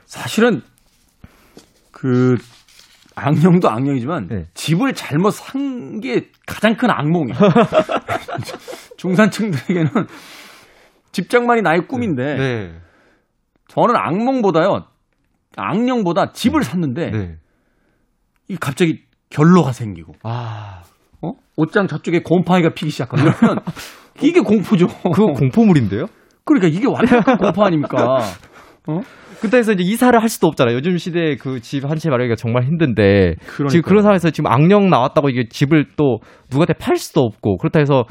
[0.07, 0.63] 사실은
[1.93, 2.37] 그
[3.15, 4.47] 악령도 악령이지만 네.
[4.55, 7.39] 집을 잘못 산 게 가장 큰 악몽이에요.
[8.97, 9.89] 중산층들에게는
[11.13, 12.73] 집장만이 나의 꿈인데 네.
[13.69, 14.85] 저는 악몽보다요
[15.57, 17.37] 악령보다 집을 샀는데 네.
[18.49, 20.83] 이 갑자기 결로가 생기고 아,
[21.21, 21.33] 어?
[21.57, 23.61] 옷장 저쪽에 곰팡이가 피기 시작하고 이러면
[24.23, 24.87] 이게 공포죠.
[24.87, 26.07] 그거 공포물인데요?
[26.45, 28.19] 그러니까 이게 완전 공포 아닙니까?
[28.89, 29.01] 어?
[29.41, 30.75] 그때에서 이제 이사를 할 수도 없잖아요.
[30.77, 33.69] 요즘 시대에 그 집 한 채 마련하기가 정말 힘든데 그러니까요.
[33.69, 36.19] 지금 그런 상황에서 지금 악령 나왔다고 이게 집을 또
[36.51, 38.05] 누구한테 팔 수도 없고 그렇다 해서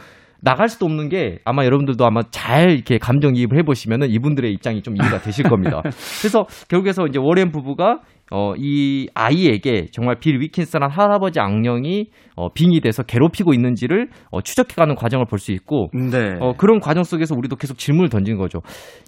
[0.44, 5.22] 나갈 수도 없는 게 아마 여러분들도 아마 잘 이렇게 감정이입을 해보시면은 이분들의 입장이 좀 이해가
[5.22, 5.82] 되실 겁니다.
[6.22, 8.00] 그래서 결국에서 이제 워렌 부부가
[8.32, 12.08] 어, 이 아이에게 정말 빌 위킨스란 할아버지 악령이
[12.38, 16.36] 어, 빙의돼서 괴롭히고 있는지를 어, 추적해가는 과정을 볼 수 있고 네.
[16.40, 18.62] 어, 그런 과정 속에서 우리도 계속 질문을 던진 거죠.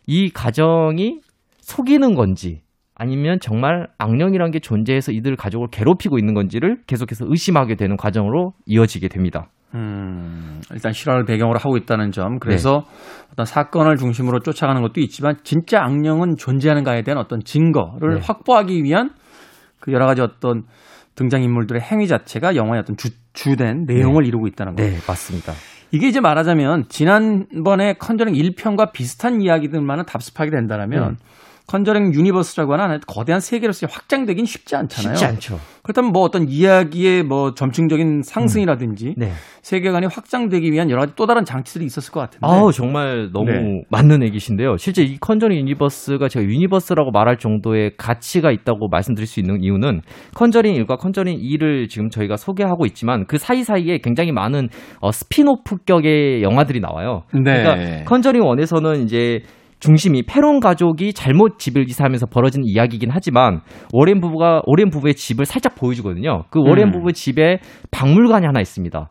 [0.06, 1.21] 이 가정이
[1.63, 2.62] 속이는 건지
[2.95, 9.08] 아니면 정말 악령이란 게 존재해서 이들 가족을 괴롭히고 있는 건지를 계속해서 의심하게 되는 과정으로 이어지게
[9.08, 9.47] 됩니다.
[9.73, 12.38] 음, 일단 실화를 배경으로 하고 있다는 점.
[12.38, 12.84] 그래서
[13.32, 18.21] 어떤 사건을 중심으로 쫓아가는 것도 있지만 진짜 악령은 존재하는가에 대한 어떤 증거를 네.
[18.21, 19.12] 확보하기 위한
[19.80, 20.63] 그 여러 가지 어떤
[21.15, 24.91] 등장인물들의 행위 자체가 영화의 어떤 주, 주된 내용을 이루고 있다는 거예요.
[24.91, 25.54] 네, 맞습니다.
[25.91, 31.15] 이게 이제 말하자면 지난번에 컨저링 1편과 비슷한 이야기들만은 답습하게 된다면 음.
[31.67, 35.15] 컨저링 유니버스라고 하는 거대한 세계로서 확장되긴 쉽지 않잖아요.
[35.15, 35.60] 쉽지 않죠.
[35.82, 39.32] 그렇다면 뭐 어떤 이야기의 뭐 점층적인 상승이라든지 네.
[39.62, 42.45] 세계관이 확장되기 위한 여러 가지 또 다른 장치들이 있었을 것 같은데.
[42.45, 43.84] 아우 정말 너무 네.
[43.89, 44.78] 맞는 얘기신데요.
[44.78, 50.02] 실제 이 컨저링 유니버스가 제가 유니버스라고 말할 정도의 가치가 있다고 말씀드릴 수 있는 이유는
[50.36, 56.80] 컨저링 1과 컨저링 2를 지금 저희가 소개하고 있지만 그 사이사이에 굉장히 많은 어, 스핀오프격의 영화들이
[56.80, 57.23] 나와요.
[57.34, 57.41] 네.
[57.41, 59.41] 그러니까 컨저링 1에서는 이제
[59.84, 63.60] 중심이 페론 가족이 잘못 집을 이사하면서 벌어진 이야기이긴 하지만
[63.91, 66.46] 워렌 부부가 워렌 부부의 집을 살짝 보여주거든요.
[66.50, 66.91] 그 워렌 음.
[66.93, 67.60] 부부의 집에
[67.91, 69.10] 박물관이 하나 있습니다.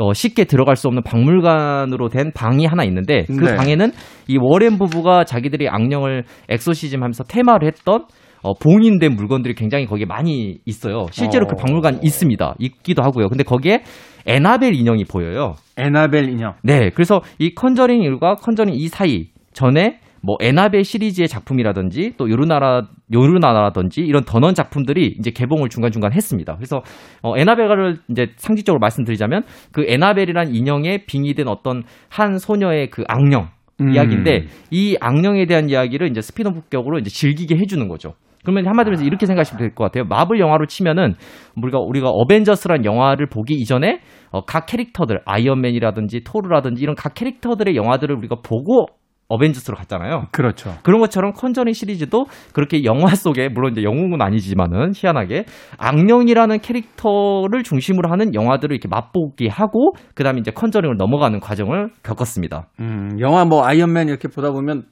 [0.00, 3.56] 어, 쉽게 들어갈 수 없는 박물관으로 된 방이 하나 있는데 그 네.
[3.56, 3.90] 방에는
[4.28, 8.04] 이 워렌 부부가 자기들이 악령을 엑소시즘 하면서 퇴마를 했던
[8.42, 11.06] 어, 봉인된 물건들이 굉장히 거기에 많이 있어요.
[11.10, 11.48] 실제로 어.
[11.48, 12.54] 그 박물관 있습니다.
[12.60, 13.28] 있기도 하고요.
[13.28, 13.82] 근데 거기에
[14.26, 15.54] 애나벨 인형이 보여요.
[15.76, 16.54] 애나벨 인형.
[16.62, 19.26] 네, 그래서 이 컨저링 1과 컨저링 2 사이
[19.58, 25.90] 전에 뭐 애나벨 시리즈의 작품이라든지 또 요로나라 요로나라든지 이런 더 넌 작품들이 이제 개봉을 중간
[25.90, 26.54] 중간 했습니다.
[26.56, 26.82] 그래서
[27.22, 29.42] 어, 애나벨을 이제 상징적으로 말씀드리자면
[29.72, 33.48] 그 애나벨이란 인형에 빙의된 어떤 한 소녀의 그 악령
[33.80, 33.90] 음.
[33.94, 38.14] 이야기인데 이 악령에 대한 이야기를 이제 스핀오프격으로 이제 즐기게 해주는 거죠.
[38.44, 40.04] 그러면 한마디로 해서 이렇게 생각하시면 될 것 같아요.
[40.04, 41.14] 마블 영화로 치면은
[41.60, 48.14] 우리가 우리가 어벤져스란 영화를 보기 이전에 어, 각 캐릭터들 아이언맨이라든지 토르라든지 이런 각 캐릭터들의 영화들을
[48.16, 48.86] 우리가 보고
[49.28, 50.28] 어벤져스로 갔잖아요.
[50.32, 50.74] 그렇죠.
[50.82, 55.44] 그런 것처럼 컨저링 시리즈도 그렇게 영화 속에 물론 이제 영웅은 아니지만은 희한하게
[55.76, 62.68] 악령이라는 캐릭터를 중심으로 하는 영화들을 이렇게 맛보기 하고 그다음에 이제 컨저링을 넘어가는 과정을 겪었습니다.
[62.80, 64.84] 음, 영화 뭐 아이언맨 이렇게 보다 보면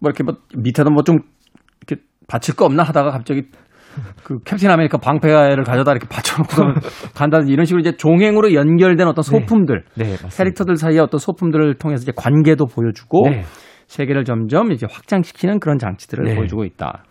[0.00, 1.18] 뭐 이렇게 뭐 밑에도 뭐 좀
[1.86, 3.42] 이렇게 받칠 거 없나 하다가 갑자기
[4.22, 6.80] 그 캡틴 아메리카 방패를 가져다 이렇게 받쳐놓고
[7.14, 9.30] 간다든지 이런 식으로 이제 종횡으로 연결된 어떤 네.
[9.30, 10.04] 소품들, 네.
[10.04, 13.42] 네, 캐릭터들 사이의 어떤 소품들을 통해서 이제 관계도 보여주고 네.
[13.86, 16.34] 세계를 점점 이제 확장시키는 그런 장치들을 네.
[16.34, 17.04] 보여주고 있다.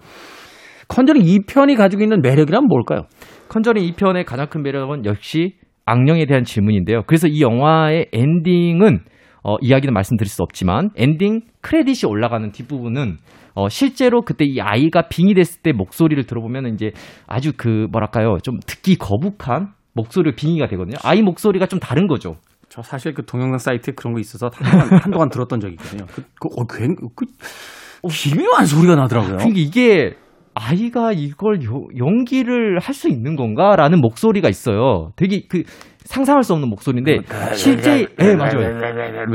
[0.87, 3.07] 컨저링 2편이 가지고 있는 매력이란 뭘까요?
[3.49, 7.03] 컨저링 2편의 가장 큰 매력은 역시 악령에 대한 질문인데요.
[7.07, 8.99] 그래서 이 영화의 엔딩은
[9.43, 13.17] 어, 이야기는 말씀드릴 수 없지만 엔딩 크레딧이 올라가는 뒷부분은
[13.55, 16.91] 어, 실제로 그때 이 아이가 빙이 됐을 때 목소리를 들어보면 이제
[17.27, 20.97] 아주 그 뭐랄까요 좀 듣기 거북한 목소리가 빙의가 되거든요.
[21.03, 22.37] 아이 목소리가 좀 다른 거죠.
[22.69, 26.05] 저 사실 그 동영상 사이트에 그런 거 있어서 한동안, 한동안 들었던 적이 있거든요.
[26.07, 27.25] 그, 그, 어, 그, 그,
[28.09, 29.37] 기묘한 소리가 나더라고요.
[29.37, 30.15] 그러니까 이게
[30.55, 35.11] 아이가 이걸 요, 연기를 할 수 있는 건가라는 목소리가 있어요.
[35.15, 35.63] 되게 그
[36.05, 37.19] 상상할 수 없는 목소리인데
[37.53, 38.61] 실제 예 네, 맞아요.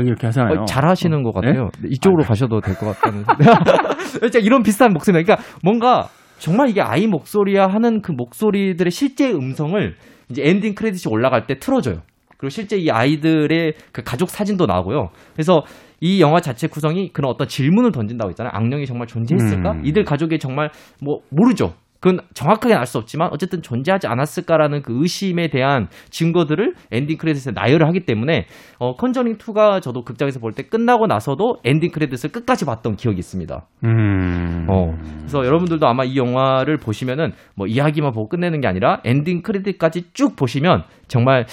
[0.03, 0.61] 이렇게 하잖아요.
[0.61, 1.69] 어, 잘하시는 것 같아요.
[1.81, 1.89] 네?
[1.91, 3.23] 이쪽으로 아, 가셔도 될 것 같다는.
[4.21, 5.23] 진짜 이런 비슷한 목소리.
[5.23, 9.95] 그러니까 뭔가 정말 이게 아이 목소리야 하는 그 목소리들의 실제 음성을
[10.29, 12.01] 이제 엔딩 크레딧이 올라갈 때 틀어줘요.
[12.37, 15.09] 그리고 실제 이 아이들의 그 가족 사진도 나오고요.
[15.33, 15.63] 그래서
[15.99, 18.51] 이 영화 자체 구성이 그런 어떤 질문을 던진다고 했잖아요.
[18.53, 19.71] 악령이 정말 존재했을까?
[19.73, 19.81] 음.
[19.83, 20.69] 이들 가족이 정말
[21.01, 21.73] 뭐 모르죠.
[21.99, 27.87] 그건 정확하게 알 수 없지만 어쨌든 존재하지 않았을까라는 그 의심에 대한 증거들을 엔딩 크레딧에 나열을
[27.87, 28.45] 하기 때문에
[28.79, 33.65] 어 컨저링 2가 저도 극장에서 볼 때 끝나고 나서도 엔딩 크레딧을 끝까지 봤던 기억이 있습니다.
[33.83, 34.65] 음.
[34.69, 34.97] 어.
[35.19, 40.35] 그래서 여러분들도 아마 이 영화를 보시면은 뭐 이야기만 보고 끝내는 게 아니라 엔딩 크레딧까지 쭉
[40.35, 41.45] 보시면 정말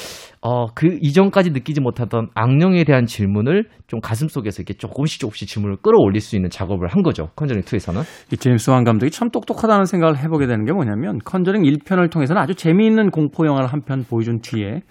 [0.47, 5.79] 어, 그 이전까지 느끼지 못하던 악령에 대한 질문을 좀 가슴 속에서 이렇게 조금씩 조금씩 질문을
[5.83, 7.31] 끌어올릴 수 있는 작업을 한 거죠.
[7.35, 8.03] 컨저링 2에서는.
[8.33, 12.55] 이 제임스 왕 감독이 참 똑똑하다는 생각을 해보게 되는 게 뭐냐면 컨저링 1편을 통해서는 아주
[12.55, 14.83] 재미있는 공포 영화를 한 편 보여준 뒤에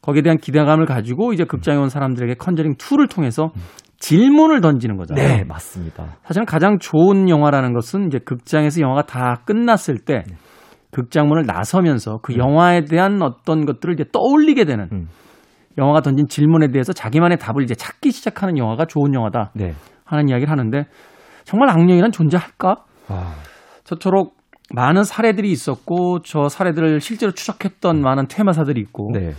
[0.00, 3.52] 거기에 대한 기대감을 가지고 이제 극장에 온 사람들에게 컨저링 2를 통해서
[4.00, 5.26] 질문을 던지는 거잖아요.
[5.28, 6.16] 네, 맞습니다.
[6.24, 10.34] 사실은 가장 좋은 영화라는 것은 이제 극장에서 영화가 다 끝났을 때 네.
[10.92, 12.38] 극장문을 나서면서 그 음.
[12.38, 15.08] 영화에 대한 어떤 것들을 이제 떠올리게 되는 음.
[15.78, 19.74] 영화가 던진 질문에 대해서 자기만의 답을 이제 찾기 시작하는 영화가 좋은 영화다 네.
[20.04, 20.84] 하는 이야기를 하는데
[21.44, 22.84] 정말 악령이란 존재할까?
[23.08, 23.34] 아.
[23.84, 24.36] 저토록
[24.74, 28.02] 많은 사례들이 있었고 저 사례들을 실제로 추적했던 음.
[28.02, 29.32] 많은 퇴마사들이 있고 네.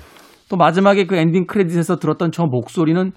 [0.49, 3.11] 또 마지막에 그 엔딩 크레딧에서 들었던 저 목소리는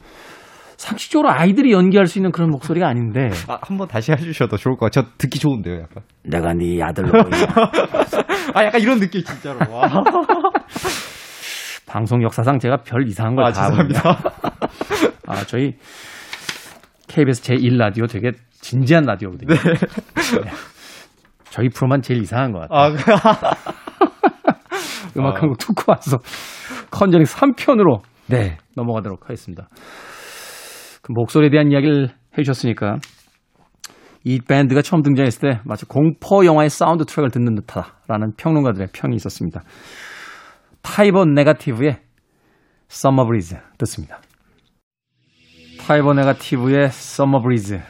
[0.77, 3.31] 상식적으로 아이들이 연기할 수 있는 그런 목소리가 아닌데.
[3.49, 5.07] 아, 한번 다시 해주셔도 좋을 것 같아요.
[5.07, 6.03] 저 듣기 좋은데요, 약간.
[6.23, 7.47] 내가 네 아들로 보이냐.
[8.55, 9.59] 아, 약간 이런 느낌, 진짜로.
[11.87, 14.19] 방송 역사상 제가 별 이상한 걸다 아, 합니다.
[15.27, 15.77] 아, 저희
[17.09, 19.55] KBS 제1라디오 되게 진지한 라디오거든요.
[19.55, 19.61] 네.
[20.43, 20.51] 네.
[21.51, 22.97] 저희 프로만 제일 이상한 것 같아요.
[23.17, 23.55] 아,
[25.17, 26.19] 음악 한곡 듣고 와서
[26.91, 28.59] 컨저링 3편으로 네.
[28.75, 29.69] 넘어가도록 하겠습니다.
[31.07, 32.97] 그 목소리에 대한 이야기를 해주셨으니까
[34.25, 39.63] 이 밴드가 처음 등장했을 때 마치 공포 영화의 사운드 트랙을 듣는 듯하다라는 평론가들의 평이 있었습니다.
[40.83, 42.01] 타이버 네가티브의
[42.89, 44.19] 썸머 브리즈 듣습니다.
[45.79, 47.81] 타이버 네가티브의 썸머 브리즈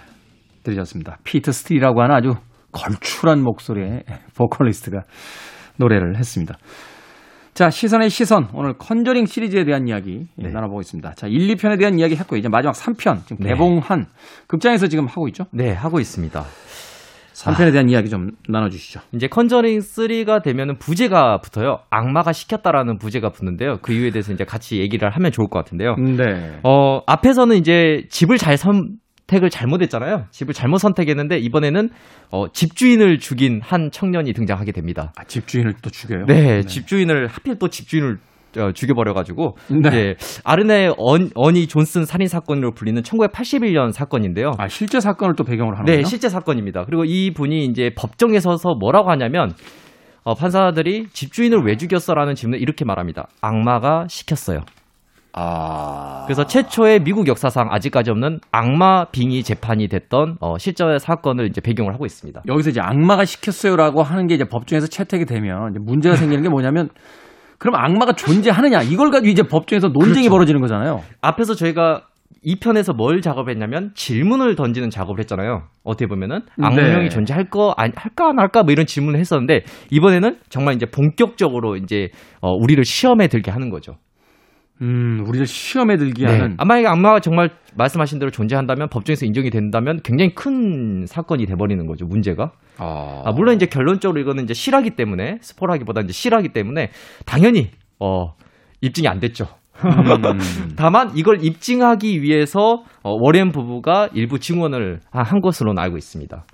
[0.63, 1.17] 들으셨습니다.
[1.25, 2.35] 피터 스틸이라고 하는 아주
[2.71, 4.05] 걸출한 목소리의
[4.37, 5.05] 보컬리스트가
[5.79, 6.59] 노래를 했습니다.
[7.57, 8.49] 자, 시선의 시선.
[8.53, 10.51] 오늘 컨저링 시리즈에 대한 이야기 네.
[10.51, 11.15] 나눠보겠습니다.
[11.15, 13.25] 자, 1, 2편에 대한 이야기 했고, 이제 마지막 3편.
[13.27, 13.49] 지금 네.
[13.49, 14.09] 개봉한
[14.47, 15.47] 극장에서 지금 하고 있죠?
[15.53, 16.45] 네, 하고 있습니다.
[17.33, 19.01] 3편에 아, 대한 이야기 좀 나눠주시죠.
[19.13, 21.79] 이제 컨저링 3가 되면은 부제가 붙어요.
[21.89, 23.79] 악마가 시켰다라는 부제가 붙는데요.
[23.81, 25.95] 그 이유에 대해서 이제 같이 얘기를 하면 좋을 것 같은데요.
[25.97, 26.61] 네.
[26.63, 30.27] 어, 앞에서는 이제 집을 잘 선, 선택을 잘못했잖아요.
[30.31, 31.91] 집을 잘못 선택했는데 이번에는
[32.31, 35.13] 어, 집주인을 죽인 한 청년이 등장하게 됩니다.
[35.17, 36.25] 아, 집주인을 또 죽여요?
[36.27, 36.61] 네, 네.
[36.63, 38.19] 집주인을 하필 또 집주인을
[38.59, 39.89] 어, 죽여버려가지고 네.
[39.89, 44.53] 이제 아르네 언, 어니 존슨 살인 사건으로 불리는 1981년 사건인데요.
[44.59, 45.99] 아 실제 사건을 또 배경으로 하는 거예요?
[45.99, 46.85] 네, 실제 사건입니다.
[46.87, 49.53] 그리고 이 분이 이제 법정에 서서 뭐라고 하냐면
[50.25, 53.29] 어, 판사들이 집주인을 왜 죽였어라는 질문을 이렇게 말합니다.
[53.43, 54.61] 악마가 시켰어요.
[55.37, 56.25] 아.
[56.25, 61.93] 그래서 최초의 미국 역사상 아직까지 없는 악마 빙의 재판이 됐던 어, 실제 사건을 이제 배경을
[61.93, 62.43] 하고 있습니다.
[62.49, 66.89] 여기서 이제 악마가 시켰어요라고 하는 게 이제 법정에서 채택이 되면 문제가 생기는 게 뭐냐면
[67.59, 70.31] 그럼 악마가 존재하느냐 이걸 가지고 이제 법정에서 논쟁이 그렇죠.
[70.31, 71.03] 벌어지는 거잖아요.
[71.21, 72.03] 앞에서 저희가
[72.43, 75.65] 이 편에서 뭘 작업했냐면 질문을 던지는 작업을 했잖아요.
[75.85, 77.09] 어떻게 보면은 악령이 네.
[77.09, 82.09] 존재할 거 아니, 할까 안 할까 뭐 이런 질문을 했었는데 이번에는 정말 이제 본격적으로 이제
[82.41, 83.97] 어, 우리를 시험에 들게 하는 거죠.
[84.83, 86.33] 음, 우리를 시험에 들게 네.
[86.33, 91.87] 하는 아마 이게 악마가 정말 말씀하신 대로 존재한다면 법정에서 인정이 된다면 굉장히 큰 사건이 돼버리는
[91.87, 92.07] 거죠.
[92.07, 92.53] 문제가.
[92.79, 96.91] 아, 아, 물론 이제 결론적으로 이거는 이제 실하기 때문에 스포라기보다 이제 실하기 때문에
[97.25, 98.35] 당연히 어
[98.83, 99.47] 입증이 안 됐죠.
[99.85, 100.73] 음.
[100.77, 106.45] 다만 이걸 입증하기 위해서 어, 워렌 부부가 일부 증언을 하- 한 것으로는 알고 있습니다.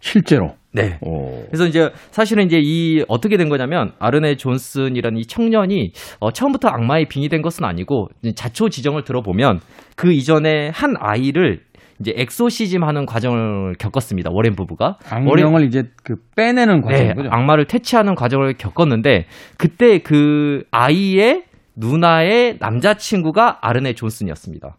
[0.00, 0.54] 실제로.
[0.74, 0.98] 네.
[1.02, 1.42] 오.
[1.46, 7.06] 그래서 이제 사실은 이제 이 어떻게 된 거냐면 아르네 존슨이라는 이 청년이 어, 처음부터 악마의
[7.08, 9.60] 빙의된 것은 아니고 자초지종을 들어보면
[9.96, 11.60] 그 이전에 한 아이를
[12.00, 14.30] 이제 엑소시즘 하는 과정을 겪었습니다.
[14.32, 14.96] 워렌 부부가.
[15.26, 17.28] 워렌- 악령을 이제 그 빼내는 과정인 네, 거죠.
[17.30, 19.26] 악마를 퇴치하는 과정을 겪었는데
[19.58, 21.44] 그때 그 아이의
[21.76, 24.76] 누나의 남자친구가 아르네 존슨이었습니다.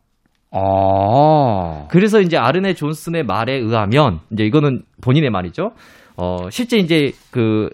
[0.54, 1.88] 아.
[1.90, 5.72] 그래서 이제 아르네 존슨의 말에 의하면 이제 이거는 본인의 말이죠.
[6.18, 7.70] 어, 실제 이제 그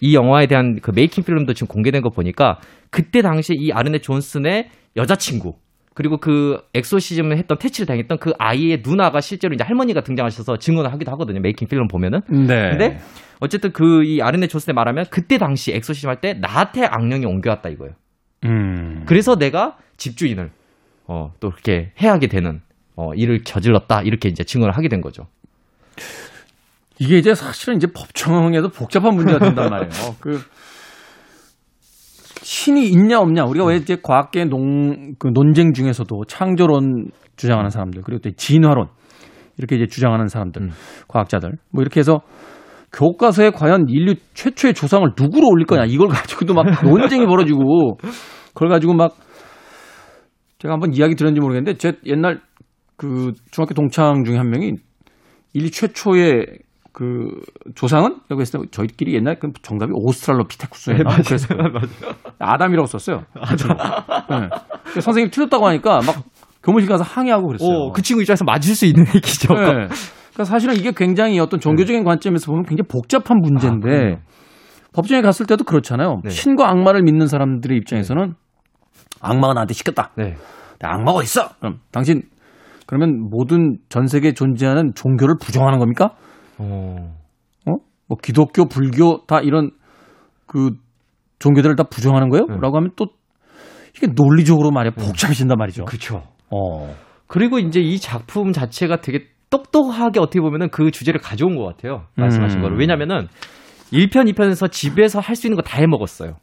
[0.00, 2.58] 이 영화에 대한 그 메이킹 필름도 지금 공개된 거 보니까
[2.90, 5.54] 그때 당시에 이 아르네 존슨의 여자친구
[5.94, 11.10] 그리고 그 엑소시즘을 했던 퇴치를 당했던 그 아이의 누나가 실제로 이제 할머니가 등장하셔서 증언을 하기도
[11.12, 11.40] 하거든요.
[11.40, 12.20] 메이킹 필름 보면은.
[12.28, 12.68] 네.
[12.70, 12.98] 근데
[13.40, 17.94] 어쨌든 그 이 아르네 존슨의 말하면 그때 당시 엑소시즘 할 때 나한테 악령이 옮겨왔다 이거예요.
[18.44, 19.04] 음.
[19.06, 20.50] 그래서 내가 집주인을
[21.08, 22.60] 어, 또 이렇게 해하게 되는
[22.96, 25.26] 어, 일을 저질렀다 이렇게 이제 증언을 하게 된 거죠.
[26.98, 29.90] 이게 이제 사실은 이제 법정에도 복잡한 문제가 된단 말이에요.
[30.20, 30.40] 그
[32.42, 38.20] 신이 있냐 없냐 우리가 왜 이제 과학계 농, 그 논쟁 중에서도 창조론 주장하는 사람들 그리고
[38.20, 38.88] 또 진화론
[39.58, 40.70] 이렇게 이제 주장하는 사람들 음.
[41.08, 42.20] 과학자들 뭐 이렇게 해서
[42.92, 47.98] 교과서에 과연 인류 최초의 조상을 누구로 올릴 거냐 이걸 가지고도 막 논쟁이 벌어지고
[48.54, 49.16] 그걸 가지고 막
[50.58, 52.40] 제가 한번 이야기 들었는지 모르겠는데 제 옛날
[52.96, 54.72] 그 중학교 동창 중에 한 명이
[55.52, 56.46] 인류 최초의
[56.92, 57.28] 그
[57.74, 58.20] 조상은?
[58.30, 61.04] 라고 했을 때 저희끼리 옛날 그 정답이 오스트랄로피테쿠스예요.
[61.26, 61.58] 그랬어요.
[62.38, 63.24] 아담이라고 썼어요.
[63.50, 63.74] 그 친구.
[63.74, 65.00] 네.
[65.00, 66.24] 선생님 틀렸다고 하니까 막
[66.62, 67.68] 교무실 가서 항의하고 그랬어요.
[67.68, 69.52] 오, 그 친구 입장에서 맞을 수 있는 얘기죠.
[69.52, 69.62] 네.
[69.62, 74.16] 그러니까 사실은 이게 굉장히 어떤 종교적인 관점에서 보면 굉장히 복잡한 문제인데 그럼요.
[74.94, 76.20] 법정에 갔을 때도 그렇잖아요.
[76.24, 76.30] 네.
[76.30, 78.32] 신과 악마를 믿는 사람들의 입장에서는
[79.20, 80.10] 악마가 나한테 시켰다.
[80.16, 80.34] 네.
[80.82, 81.48] 악마가 있어.
[81.58, 82.22] 그럼 당신
[82.86, 86.10] 그러면 모든 전 세계에 존재하는 종교를 부정하는 겁니까?
[86.58, 87.14] 어.
[87.66, 87.72] 어?
[88.08, 89.70] 뭐 기독교, 불교 다 이런
[90.46, 90.70] 그
[91.38, 92.46] 종교들을 다 부정하는 거예요?
[92.46, 92.56] 네.
[92.60, 93.06] 라고 하면 또
[93.96, 95.84] 이게 논리적으로 말이야 복잡해진단 말이죠.
[95.86, 96.22] 그렇죠.
[96.50, 96.94] 어.
[97.26, 102.04] 그리고 이제 이 작품 자체가 되게 똑똑하게 어떻게 보면은 그 주제를 가져온 것 같아요.
[102.16, 102.62] 말씀하신 음.
[102.62, 102.78] 거를.
[102.78, 103.26] 왜냐면은
[103.92, 106.36] 1편, 2편에서 집에서 할 수 있는 거 다 해먹었어요.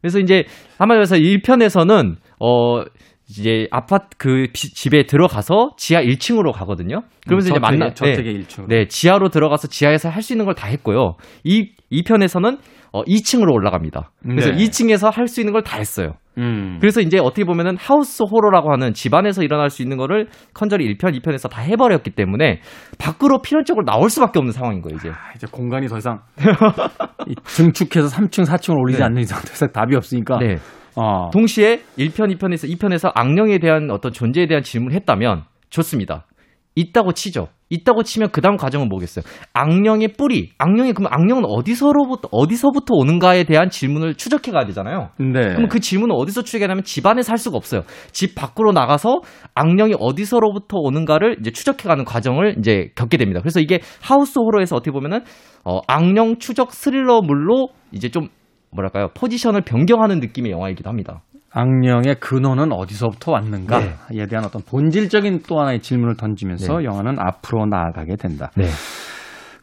[0.00, 0.44] 그래서 이제
[0.78, 2.84] 한마디로 해서 1편에서는 어
[3.28, 7.02] 이제 아파트 그 비- 집에 들어가서 지하 1층으로 가거든요.
[7.26, 8.30] 그러면서 이제 만나 저택의 네.
[8.38, 8.66] 일층.
[8.68, 11.16] 네, 지하로 들어가서 지하에서 할 수 있는 걸 다 했고요.
[11.44, 12.58] 이 2편에서는
[12.92, 14.10] 어 2층으로 올라갑니다.
[14.22, 14.56] 그래서 네.
[14.64, 16.14] 2층에서 할 수 있는 걸 다 했어요.
[16.38, 16.78] 음.
[16.80, 21.50] 그래서 이제 어떻게 보면은 하우스 호러라고 하는 집안에서 일어날 수 있는 거를 컨저리 1편, 2편에서
[21.50, 22.60] 다 해버렸기 때문에
[22.98, 25.10] 밖으로 필연적으로 나올 수밖에 없는 상황인 거예요, 이제.
[25.10, 26.20] 아, 이제 공간이 더 이상
[27.26, 29.04] 이 증축해서 3층, 4층을 올리지 네.
[29.04, 30.38] 않는 이상 더 이상 답이 없으니까.
[30.38, 30.56] 네.
[30.96, 31.30] 어.
[31.32, 36.26] 동시에 1편, 2편에서 2편에서 악령에 대한 어떤 존재에 대한 질문을 했다면 좋습니다.
[36.74, 37.48] 있다고 치죠.
[37.70, 39.24] 있다고 치면 그 다음 과정은 뭐겠어요?
[39.52, 45.10] 악령의 뿌리, 악령의 그럼 악령은 어디서로부터 어디서부터 오는가에 대한 질문을 추적해 가야 되잖아요.
[45.18, 45.54] 네.
[45.54, 47.82] 그럼 그 질문은 어디서 추적하냐면 집 안에서 할 수가 없어요.
[48.12, 49.20] 집 밖으로 나가서
[49.54, 53.40] 악령이 어디서로부터 오는가를 이제 추적해 가는 과정을 이제 겪게 됩니다.
[53.40, 55.20] 그래서 이게 house horror에서 어떻게 보면은
[55.64, 58.28] 어, 악령 추적 스릴러물로 이제 좀
[58.70, 61.22] 뭐랄까요 포지션을 변경하는 느낌의 영화이기도 합니다.
[61.58, 64.26] 악령의 근원은 어디서부터 왔는가에 네.
[64.26, 66.84] 대한 어떤 본질적인 또 하나의 질문을 던지면서 네.
[66.84, 68.50] 영화는 앞으로 나아가게 된다.
[68.56, 68.66] 네,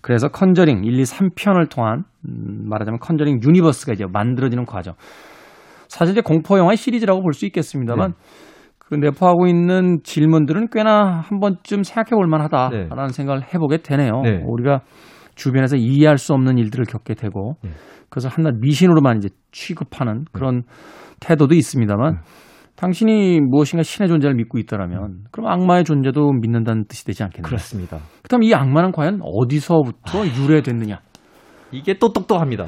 [0.01, 4.93] 그래서 컨저링 1, 2, 3편을 통한 음, 말하자면 컨저링 universe가 이제 만들어지는 과정.
[5.87, 8.17] 사실 이제 공포 영화의 시리즈라고 볼 수 있겠습니다만 네.
[8.77, 13.13] 그 내포하고 있는 질문들은 꽤나 한 번쯤 생각해 볼 만하다라는 네.
[13.13, 14.21] 생각을 해보게 되네요.
[14.21, 14.43] 네.
[14.45, 14.81] 우리가
[15.35, 17.71] 주변에서 이해할 수 없는 일들을 겪게 되고 네.
[18.09, 20.63] 그래서 한낱 미신으로만 이제 취급하는 그런
[21.19, 22.19] 태도도 있습니다만 네.
[22.75, 27.47] 당신이 무엇인가 신의 존재를 믿고 있다라면 그럼 악마의 존재도 믿는다는 뜻이 되지 않겠나요?
[27.47, 27.99] 그렇습니다.
[28.21, 30.99] 그렇다면 이 악마는 과연 어디서부터 유래됐느냐?
[31.71, 32.65] 이게 또 똑똑합니다.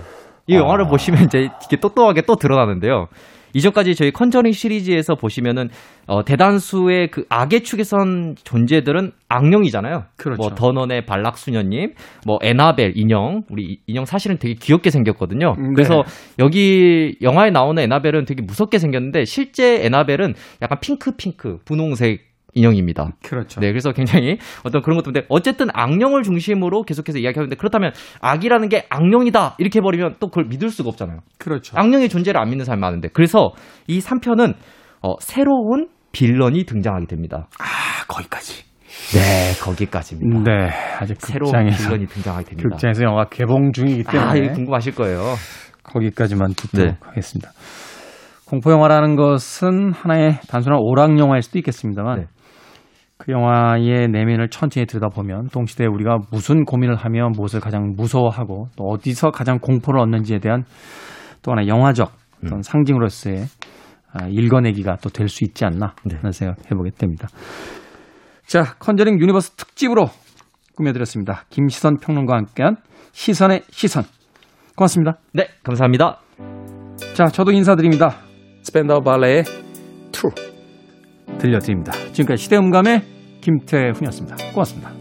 [0.48, 0.60] 이 아.
[0.60, 3.08] 영화를 보시면 이제 이게 똑똑하게 또 드러나는데요.
[3.54, 5.70] 이전까지 저희 컨저링 시리즈에서 보시면은
[6.06, 10.06] 어, 대다수의 그 악의 축에 선 존재들은 악령이잖아요.
[10.16, 10.38] 그렇죠.
[10.42, 11.94] 뭐 더 넌의 발락 수녀님,
[12.26, 15.56] 뭐 애나벨 인형, 우리 인형 사실은 되게 귀엽게 생겼거든요.
[15.58, 15.74] 네.
[15.76, 16.04] 그래서
[16.40, 23.10] 여기 영화에 나오는 애나벨은 되게 무섭게 생겼는데 실제 애나벨은 약간 핑크 핑크 분홍색 인형입니다.
[23.24, 23.60] 그렇죠.
[23.60, 27.92] 네, 그래서 굉장히 어떤 그런 것도 인데 어쨌든 악령을 중심으로 계속해서 이야기하는데 그렇다면
[28.22, 31.20] 악이라는 게 악령이다 이렇게 해버리면 또 그걸 믿을 수가 없잖아요.
[31.38, 31.78] 그렇죠.
[31.78, 33.52] 악령의 존재를 안 믿는 사람이 많은데 그래서
[33.88, 34.56] 이 3편은
[35.04, 37.48] 어, 새로운 빌런이 등장하게 됩니다.
[37.60, 38.66] 아, 거기까지.
[39.14, 40.44] 네, 거기까지입니다.
[40.44, 40.70] 네,
[41.00, 42.70] 아직 새로운 극장에서 빌런이 등장하게 됩니다.
[42.72, 45.36] 극장에서 영화 개봉 중이기 때문에 아, 이거 궁금하실 거예요.
[45.84, 46.98] 거기까지만 듣도록 네.
[47.02, 47.52] 하겠습니다.
[48.46, 52.28] 공포 영화라는 것은 하나의 단순한 오락 영화일 수도 있겠습니다만 네.
[53.18, 59.32] 그 영화의 내면을 천천히 들여다보면 동시대에 우리가 무슨 고민을 하며 무엇을 가장 무서워하고 또 어디서
[59.32, 60.64] 가장 공포를 얻는지에 대한
[61.42, 62.12] 또 하나 영화적
[62.44, 62.62] 어떤 음.
[62.62, 63.46] 상징으로서의
[64.14, 66.16] 아, 읽어내기가 또 될 수 있지 않나 네.
[66.16, 67.28] 하는 생각 해보게 됩니다.
[68.46, 70.08] 자, 컨저링 universe 특집으로
[70.76, 71.44] 꾸며드렸습니다.
[71.50, 72.78] 김시선 평론가와 함께한
[73.12, 74.04] 시선의 시선.
[74.76, 75.18] 고맙습니다.
[75.34, 76.20] 네, 감사합니다.
[77.16, 78.16] 자, 저도 인사드립니다.
[78.62, 79.44] 스펜더 발레의
[80.12, 80.30] 투
[81.38, 81.92] 들려드립니다.
[82.12, 83.02] 지금까지 시대음감의
[83.42, 84.36] 김태훈이었습니다.
[84.54, 84.97] 고맙습니다.